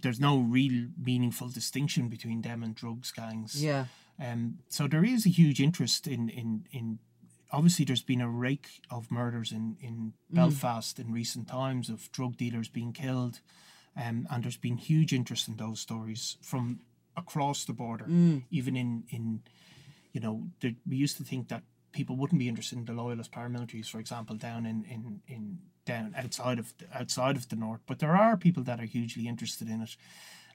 there's 0.03 0.21
no 0.21 0.35
real 0.39 0.89
meaningful 1.11 1.49
distinction 1.49 2.09
between 2.09 2.43
them 2.43 2.63
and 2.63 2.75
drugs 2.75 3.11
gangs. 3.13 3.55
Yeah. 3.65 3.87
Um, 4.19 4.59
so 4.69 4.87
there 4.87 5.05
is 5.15 5.27
a 5.27 5.31
huge 5.41 5.61
interest 5.69 6.07
in 6.07 6.29
in 6.29 6.67
in. 6.71 6.99
Obviously, 7.53 7.85
there's 7.85 8.03
been 8.03 8.21
a 8.21 8.29
rake 8.29 8.81
of 8.91 9.11
murders 9.11 9.53
in 9.53 9.77
in 9.81 10.15
Belfast 10.31 10.99
in 10.99 11.13
recent 11.13 11.49
times 11.49 11.89
of 11.91 12.11
drug 12.13 12.37
dealers 12.37 12.69
being 12.69 12.93
killed, 12.93 13.41
um, 13.97 14.27
and 14.31 14.43
there's 14.45 14.57
been 14.57 14.79
huge 14.79 15.13
interest 15.13 15.49
in 15.49 15.57
those 15.57 15.81
stories 15.81 16.39
from 16.43 16.81
across 17.17 17.65
the 17.65 17.75
border, 17.75 18.07
even 18.51 18.77
in 18.77 19.05
in 19.11 19.43
you 20.13 20.21
know, 20.21 20.45
there, 20.61 20.73
we 20.87 20.97
used 20.97 21.17
to 21.17 21.25
think 21.25 21.49
that 21.49 21.63
people 21.93 22.17
wouldn't 22.17 22.39
be 22.39 22.49
interested 22.49 22.79
in 22.79 22.85
the 22.85 22.93
loyalist 22.93 23.33
paramilitaries, 23.33 23.89
for 23.89 23.99
example, 23.99 24.37
down 24.37 24.67
in, 24.67 24.85
in, 24.85 25.21
in 25.27 25.59
down 25.85 26.15
outside 26.17 26.59
of 26.59 26.73
the, 26.79 26.87
outside 26.95 27.37
of 27.37 27.49
the 27.49 27.57
north. 27.57 27.81
But 27.87 27.99
there 27.99 28.17
are 28.17 28.37
people 28.37 28.63
that 28.65 28.81
are 28.81 28.85
hugely 28.85 29.27
interested 29.27 29.69
in 29.69 29.83
it, 29.83 29.97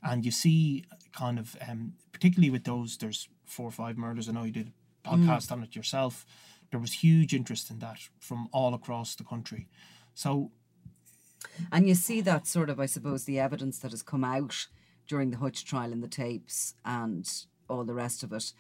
and 0.02 0.24
you 0.24 0.32
see 0.32 0.86
kind 1.12 1.40
of 1.40 1.56
um, 1.68 1.94
particularly 2.12 2.50
with 2.50 2.64
those. 2.64 2.98
There's 2.98 3.28
four 3.46 3.68
or 3.68 3.72
five 3.72 3.98
murders. 3.98 4.30
I 4.30 4.32
know 4.32 4.44
you 4.44 4.52
did 4.52 4.72
a 5.06 5.10
podcast 5.10 5.52
on 5.52 5.64
it 5.64 5.76
yourself. 5.76 6.26
There 6.72 6.80
was 6.80 6.94
huge 6.94 7.34
interest 7.34 7.70
in 7.72 7.80
that 7.80 8.00
from 8.20 8.50
all 8.52 8.74
across 8.74 9.16
the 9.16 9.24
country. 9.24 9.68
So 10.14 10.52
And 11.72 11.88
you 11.88 11.96
see 11.96 12.22
that 12.22 12.48
sort 12.48 12.70
of, 12.70 12.80
I 12.80 12.86
suppose, 12.86 13.26
the 13.26 13.40
evidence 13.40 13.80
that 13.80 13.92
has 13.92 14.04
come 14.04 14.24
out 14.24 14.68
during 15.08 15.32
the 15.32 15.38
Hutch 15.38 15.66
trial 15.66 15.92
and 15.92 16.04
the 16.04 16.08
tapes 16.08 16.76
and 16.86 17.28
all 17.70 17.84
the 17.84 17.94
rest 17.94 18.24
of 18.24 18.34
it. 18.34 18.52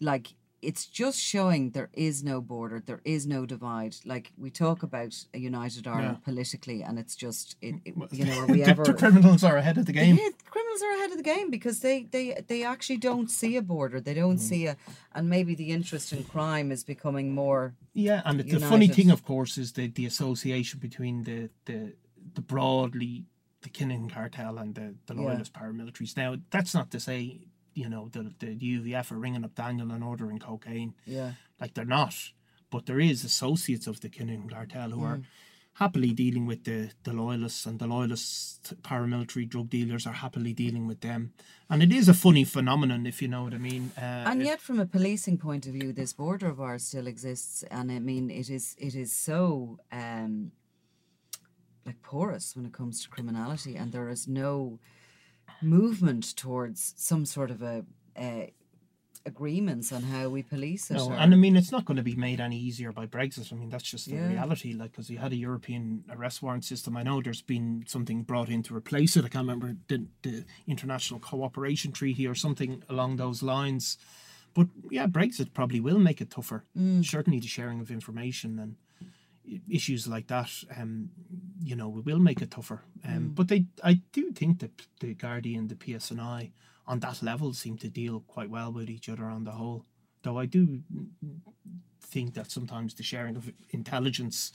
Like, 0.00 0.34
it's 0.62 0.86
just 0.86 1.18
showing 1.20 1.70
there 1.70 1.90
is 1.92 2.24
no 2.24 2.40
border, 2.40 2.82
there 2.84 3.00
is 3.04 3.26
no 3.26 3.46
divide. 3.46 3.96
Like, 4.04 4.32
we 4.38 4.50
talk 4.50 4.82
about 4.82 5.14
a 5.34 5.38
united 5.38 5.86
Ireland 5.86 6.24
politically, 6.24 6.82
and 6.82 6.98
it's 6.98 7.14
just, 7.14 7.56
it, 7.60 7.74
it- 7.84 7.94
you 8.12 8.24
know, 8.24 8.38
are 8.40 8.46
we 8.54 8.62
the, 8.62 8.70
ever. 8.70 8.84
the 8.84 8.94
criminals 8.94 9.44
are 9.44 9.56
ahead 9.56 9.78
of 9.78 9.86
the 9.86 9.92
game. 9.92 10.16
Yeah, 10.16 10.30
criminals 10.48 10.82
are 10.82 10.92
ahead 10.96 11.10
of 11.10 11.16
the 11.18 11.22
game 11.22 11.50
because 11.50 11.80
they, 11.80 12.04
they, 12.04 12.40
they 12.48 12.64
actually 12.64 12.96
don't 12.98 13.30
see 13.30 13.56
a 13.56 13.62
border. 13.62 14.00
They 14.00 14.14
Mm. 14.14 14.20
don't 14.20 14.38
see 14.38 14.66
a, 14.66 14.76
and 15.14 15.28
maybe 15.28 15.54
the 15.54 15.70
interest 15.70 16.12
in 16.12 16.24
crime 16.24 16.72
is 16.72 16.82
becoming 16.84 17.34
more. 17.34 17.74
Yeah, 17.94 18.22
and 18.24 18.40
the 18.40 18.60
funny 18.60 18.88
thing, 18.88 19.10
of 19.10 19.24
course, 19.24 19.58
is 19.58 19.72
the, 19.72 19.88
the 19.88 20.06
association 20.06 20.80
between 20.80 21.24
the 21.24 21.50
the 21.66 21.94
the 22.34 22.40
broadly 22.40 23.24
the 23.62 23.68
Kinahan 23.70 24.10
cartel 24.12 24.58
and 24.58 24.74
the, 24.74 24.94
the 25.06 25.14
Yeah. 25.14 25.20
loyalist 25.22 25.52
paramilitaries. 25.52 26.16
Now, 26.16 26.36
that's 26.50 26.74
not 26.74 26.90
to 26.92 27.00
say 27.00 27.46
you 27.82 27.88
know 27.92 28.02
the 28.14 28.22
the 28.42 28.50
UVF 28.74 29.06
are 29.12 29.20
ringing 29.24 29.44
up 29.44 29.54
Daniel 29.54 29.90
and 29.94 30.02
ordering 30.02 30.38
cocaine. 30.38 30.92
Yeah. 31.16 31.30
Like 31.60 31.72
they're 31.74 31.94
not, 32.00 32.14
but 32.70 32.86
there 32.86 33.00
is 33.10 33.24
associates 33.24 33.86
of 33.86 33.96
the 34.00 34.08
Kinahan 34.08 34.48
cartel 34.54 34.90
who 34.90 35.00
Mm. 35.02 35.10
are 35.12 35.20
happily 35.84 36.12
dealing 36.24 36.46
with 36.50 36.62
the 36.64 36.78
the 37.06 37.12
loyalists, 37.12 37.66
and 37.66 37.78
the 37.78 37.86
loyalist 37.86 38.72
paramilitary 38.82 39.46
drug 39.52 39.68
dealers 39.76 40.06
are 40.06 40.16
happily 40.24 40.52
dealing 40.64 40.86
with 40.90 41.00
them. 41.00 41.32
And 41.68 41.82
it 41.82 41.92
is 41.92 42.08
a 42.08 42.14
funny 42.14 42.44
phenomenon, 42.44 43.06
if 43.06 43.20
you 43.22 43.28
know 43.28 43.42
what 43.44 43.54
I 43.54 43.58
mean. 43.70 43.84
Uh, 43.98 44.30
And 44.30 44.42
yet, 44.42 44.60
from 44.60 44.78
a 44.80 44.86
policing 44.86 45.38
point 45.38 45.66
of 45.66 45.72
view, 45.78 45.92
this 45.92 46.12
border 46.14 46.48
of 46.54 46.58
ours 46.60 46.82
still 46.88 47.06
exists, 47.06 47.62
and 47.70 47.90
I 47.92 47.98
mean, 48.10 48.30
it 48.30 48.48
is 48.48 48.74
it 48.78 48.94
is 48.94 49.12
so 49.12 49.78
um, 49.92 50.52
like 51.86 52.00
porous 52.02 52.56
when 52.56 52.66
it 52.66 52.72
comes 52.72 53.02
to 53.02 53.08
criminality, 53.14 53.76
and 53.80 53.92
there 53.92 54.08
is 54.12 54.26
no 54.26 54.78
movement 55.62 56.36
towards 56.36 56.94
some 56.96 57.24
sort 57.24 57.50
of 57.50 57.62
a, 57.62 57.84
agreements 59.24 59.92
on 59.92 60.02
how 60.04 60.28
we 60.28 60.42
police 60.42 60.90
it. 60.90 60.94
No, 60.94 61.08
or- 61.10 61.14
and 61.14 61.34
I 61.34 61.36
mean 61.36 61.56
it's 61.56 61.72
not 61.72 61.84
going 61.84 61.96
to 61.96 62.02
be 62.02 62.14
made 62.14 62.40
any 62.40 62.56
easier 62.58 62.92
by 62.92 63.06
Brexit. 63.06 63.52
I 63.52 63.56
mean 63.56 63.68
that's 63.70 63.82
just 63.90 64.06
the 64.06 64.14
Yeah. 64.16 64.28
reality. 64.28 64.72
Like 64.72 64.92
because 64.92 65.10
you 65.10 65.18
had 65.18 65.32
a 65.32 65.36
European 65.36 66.04
arrest 66.08 66.42
warrant 66.42 66.64
system. 66.64 66.96
I 66.96 67.02
know 67.02 67.20
there's 67.20 67.42
been 67.42 67.84
something 67.86 68.22
brought 68.22 68.48
in 68.48 68.62
to 68.64 68.76
replace 68.76 69.16
it. 69.16 69.24
I 69.24 69.28
can't 69.28 69.46
remember 69.48 69.76
the, 69.88 70.06
the 70.22 70.44
international 70.68 71.18
cooperation 71.18 71.90
treaty 71.92 72.26
or 72.26 72.34
something 72.36 72.82
along 72.88 73.16
those 73.16 73.42
lines. 73.42 73.98
But 74.54 74.68
yeah, 74.90 75.06
Brexit 75.08 75.52
probably 75.52 75.80
will 75.80 75.98
make 75.98 76.20
it 76.20 76.30
tougher. 76.30 76.64
Mm. 76.78 77.04
Certainly 77.04 77.40
the 77.40 77.48
sharing 77.48 77.80
of 77.80 77.90
information 77.90 78.58
and 78.58 78.76
issues 79.70 80.06
like 80.06 80.26
that. 80.28 80.50
Um, 80.76 81.10
you 81.62 81.76
know, 81.76 81.88
we 81.88 82.00
will 82.00 82.18
make 82.18 82.42
it 82.42 82.50
tougher. 82.50 82.82
Um, 83.04 83.30
but 83.34 83.48
they, 83.48 83.66
I 83.82 84.00
do 84.12 84.32
think 84.32 84.60
that 84.60 84.70
the 85.00 85.14
Guardian, 85.14 85.68
the 85.68 85.74
PSNI, 85.74 86.52
on 86.86 87.00
that 87.00 87.22
level 87.22 87.52
seem 87.52 87.76
to 87.78 87.88
deal 87.88 88.20
quite 88.26 88.50
well 88.50 88.72
with 88.72 88.88
each 88.88 89.08
other 89.08 89.24
on 89.24 89.44
the 89.44 89.52
whole. 89.52 89.84
Though 90.22 90.38
I 90.38 90.46
do 90.46 90.80
think 92.00 92.34
that 92.34 92.50
sometimes 92.50 92.94
the 92.94 93.02
sharing 93.02 93.36
of 93.36 93.52
intelligence 93.70 94.52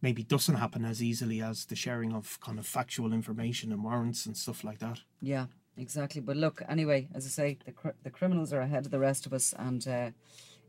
maybe 0.00 0.22
doesn't 0.22 0.56
happen 0.56 0.84
as 0.84 1.02
easily 1.02 1.40
as 1.40 1.66
the 1.66 1.76
sharing 1.76 2.12
of 2.12 2.38
kind 2.40 2.58
of 2.58 2.66
factual 2.66 3.12
information 3.12 3.72
and 3.72 3.84
warrants 3.84 4.26
and 4.26 4.36
stuff 4.36 4.64
like 4.64 4.78
that. 4.80 5.00
yeah, 5.20 5.46
exactly. 5.76 6.20
But 6.20 6.36
look, 6.36 6.62
anyway, 6.68 7.08
as 7.14 7.24
I 7.24 7.28
say, 7.28 7.58
the 7.64 7.72
cr- 7.72 7.98
the 8.02 8.10
criminals 8.10 8.52
are 8.52 8.60
ahead 8.60 8.84
of 8.84 8.90
the 8.90 8.98
rest 8.98 9.26
of 9.26 9.32
us, 9.32 9.54
and 9.58 9.86
uh, 9.86 10.10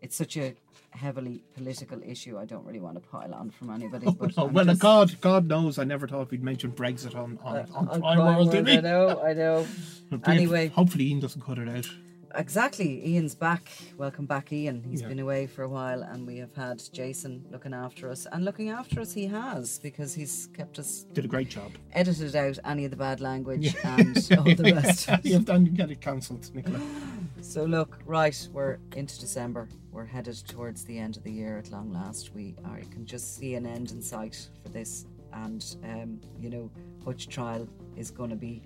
it's 0.04 0.16
such 0.16 0.38
a 0.38 0.54
heavily 0.92 1.44
political 1.56 2.00
issue. 2.14 2.38
I 2.38 2.46
don't 2.46 2.66
really 2.68 2.80
want 2.80 2.96
to 3.02 3.02
pile 3.10 3.34
on 3.34 3.50
from 3.50 3.72
anybody. 3.72 4.06
but 4.20 4.32
Oh, 4.38 4.48
I'm 4.48 4.54
well, 4.54 4.66
just- 4.66 4.80
God, 4.82 5.08
God 5.22 5.48
knows, 5.48 5.80
I 5.80 5.86
never 5.86 6.08
thought 6.08 6.30
we'd 6.30 6.44
mention 6.44 6.72
Brexit 6.72 7.16
on 7.16 7.40
on, 7.44 7.56
uh, 7.56 7.66
on 7.74 7.90
on 7.90 8.02
Crime 8.02 8.18
World, 8.20 8.52
did 8.52 8.66
we? 8.68 8.78
I 8.78 8.82
know, 8.82 9.22
I 9.30 9.34
know. 9.34 9.66
Anyway. 10.28 10.68
hopefully 10.68 11.06
Ian 11.10 11.20
doesn't 11.22 11.42
cut 11.42 11.58
it 11.58 11.68
out. 11.68 11.88
exactly. 12.36 12.90
Ian's 13.12 13.34
back. 13.34 13.70
Welcome 13.98 14.26
back, 14.28 14.52
Ian. 14.54 14.84
He's 14.90 15.02
Yeah. 15.02 15.08
been 15.08 15.20
away 15.20 15.48
for 15.48 15.64
a 15.64 15.70
while, 15.70 16.02
and 16.04 16.28
we 16.28 16.38
have 16.38 16.54
had 16.56 16.82
Jason 16.92 17.44
looking 17.52 17.74
after 17.74 18.10
us. 18.12 18.28
And 18.32 18.44
looking 18.46 18.70
after 18.70 19.02
us, 19.02 19.12
he 19.14 19.26
has, 19.28 19.80
because 19.80 20.14
he's 20.14 20.50
kept 20.54 20.78
us 20.78 21.06
Did 21.14 21.26
a 21.26 21.28
great 21.28 21.50
job. 21.50 21.72
edited 21.94 22.36
out 22.36 22.60
any 22.66 22.86
of 22.86 22.92
the 22.92 22.98
bad 22.98 23.20
language 23.22 23.76
and 23.84 24.16
all 24.38 24.44
the 24.62 24.74
rest. 24.84 25.10
You've 25.24 25.46
done 25.46 25.66
you 25.66 25.72
get 25.72 25.90
it 25.90 26.02
cancelled, 26.02 26.50
Nicola. 26.56 26.80
So 27.44 27.66
look, 27.66 28.00
right, 28.06 28.48
we're 28.54 28.78
into 28.96 29.20
December. 29.20 29.68
We're 29.92 30.06
headed 30.06 30.36
towards 30.48 30.86
the 30.86 30.98
end 30.98 31.18
of 31.18 31.24
the 31.24 31.32
year 31.32 31.58
at 31.58 31.72
long 31.72 31.92
last. 31.92 32.34
We 32.34 32.56
are, 32.66 32.80
you 32.80 32.86
can 32.86 33.06
just 33.06 33.36
see 33.38 33.56
an 33.56 33.66
end 33.66 33.92
in 33.92 34.02
sight 34.02 34.48
for 34.64 34.70
this, 34.70 35.06
and 35.34 35.64
um, 35.84 36.22
you 36.40 36.50
know, 36.50 36.72
Hutch 37.04 37.28
trial 37.28 37.68
is 37.98 38.10
going 38.12 38.30
to 38.30 38.38
be 38.38 38.64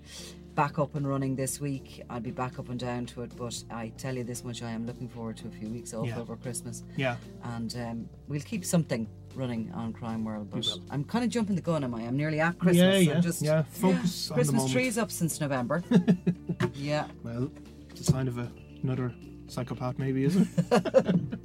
back 0.54 0.78
up 0.78 0.96
and 0.96 1.08
running 1.08 1.36
this 1.36 1.60
week. 1.60 2.04
I'll 2.10 2.20
be 2.20 2.30
back 2.32 2.60
up 2.60 2.70
and 2.70 2.80
down 2.80 3.08
to 3.08 3.24
it, 3.24 3.32
but 3.36 3.62
I 3.72 3.90
tell 3.98 4.16
you 4.16 4.24
this 4.24 4.44
much: 4.44 4.62
I 4.62 4.70
am 4.70 4.86
looking 4.86 5.10
forward 5.10 5.38
to 5.38 5.48
a 5.48 5.52
few 5.52 5.70
weeks 5.70 5.94
off 5.96 6.06
Yeah. 6.08 6.20
over 6.20 6.36
Christmas, 6.36 6.84
Yeah. 6.96 7.18
and 7.44 7.76
um, 7.78 8.10
we'll 8.28 8.42
keep 8.42 8.64
something 8.64 9.10
running 9.34 9.72
on 9.74 9.92
Crime 9.92 10.24
World. 10.24 10.52
But. 10.52 10.68
I'm 10.92 11.04
kind 11.04 11.26
of 11.26 11.32
jumping 11.32 11.56
the 11.56 11.62
gun, 11.64 11.84
am 11.84 11.96
I? 11.96 12.04
I'm 12.04 12.16
nearly 12.16 12.40
at 12.40 12.60
Christmas. 12.60 12.78
Yeah, 12.78 12.98
yeah, 12.98 13.16
I'm 13.16 13.22
just 13.24 13.42
yeah. 13.42 13.64
Focus 13.64 14.30
on 14.30 14.36
Christmas 14.36 14.72
trees 14.72 14.98
up 15.00 15.10
since 15.12 15.42
November. 15.42 15.84
yeah. 16.76 17.08
Well, 17.24 17.52
it's 17.90 18.02
a 18.02 18.12
sign 18.12 18.28
of 18.28 18.38
a, 18.38 18.50
another 18.84 19.14
psychopath, 19.48 19.98
maybe, 19.98 20.24
is 20.24 20.36
it? 20.36 20.48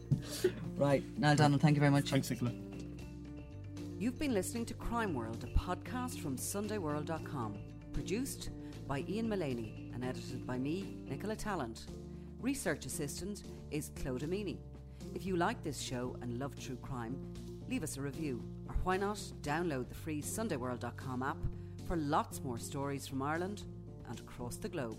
Right. 0.76 1.04
Now, 1.16 1.34
Donald, 1.34 1.60
thank 1.60 1.76
you 1.76 1.80
very 1.80 1.92
much. 1.92 2.10
Thanks, 2.10 2.28
Nicola. 2.28 2.52
You've 3.98 4.18
been 4.18 4.34
listening 4.34 4.66
to 4.66 4.74
Crime 4.74 5.14
World, 5.14 5.44
a 5.44 5.58
podcast 5.58 6.18
from 6.20 6.36
SundayWorld.com. 6.36 7.56
Produced 7.92 8.50
by 8.88 9.04
Ian 9.08 9.28
Mullaney 9.28 9.90
and 9.94 10.04
edited 10.04 10.44
by 10.44 10.58
me, 10.58 10.96
Nicola 11.08 11.36
Tallant. 11.36 11.86
Research 12.40 12.84
assistant 12.86 13.44
is 13.70 13.92
Claude 14.02 14.22
Amini. 14.22 14.58
If 15.14 15.24
you 15.24 15.36
like 15.36 15.62
this 15.62 15.80
show 15.80 16.16
and 16.20 16.38
love 16.38 16.58
true 16.58 16.78
crime, 16.82 17.16
leave 17.68 17.84
us 17.84 17.96
a 17.96 18.00
review. 18.00 18.42
Or 18.68 18.74
why 18.82 18.96
not 18.96 19.18
download 19.42 19.88
the 19.88 19.94
free 19.94 20.20
SundayWorld.com 20.20 21.22
app 21.22 21.36
for 21.86 21.96
lots 21.96 22.42
more 22.42 22.58
stories 22.58 23.06
from 23.06 23.22
Ireland 23.22 23.62
and 24.08 24.18
across 24.18 24.56
the 24.56 24.68
globe. 24.68 24.98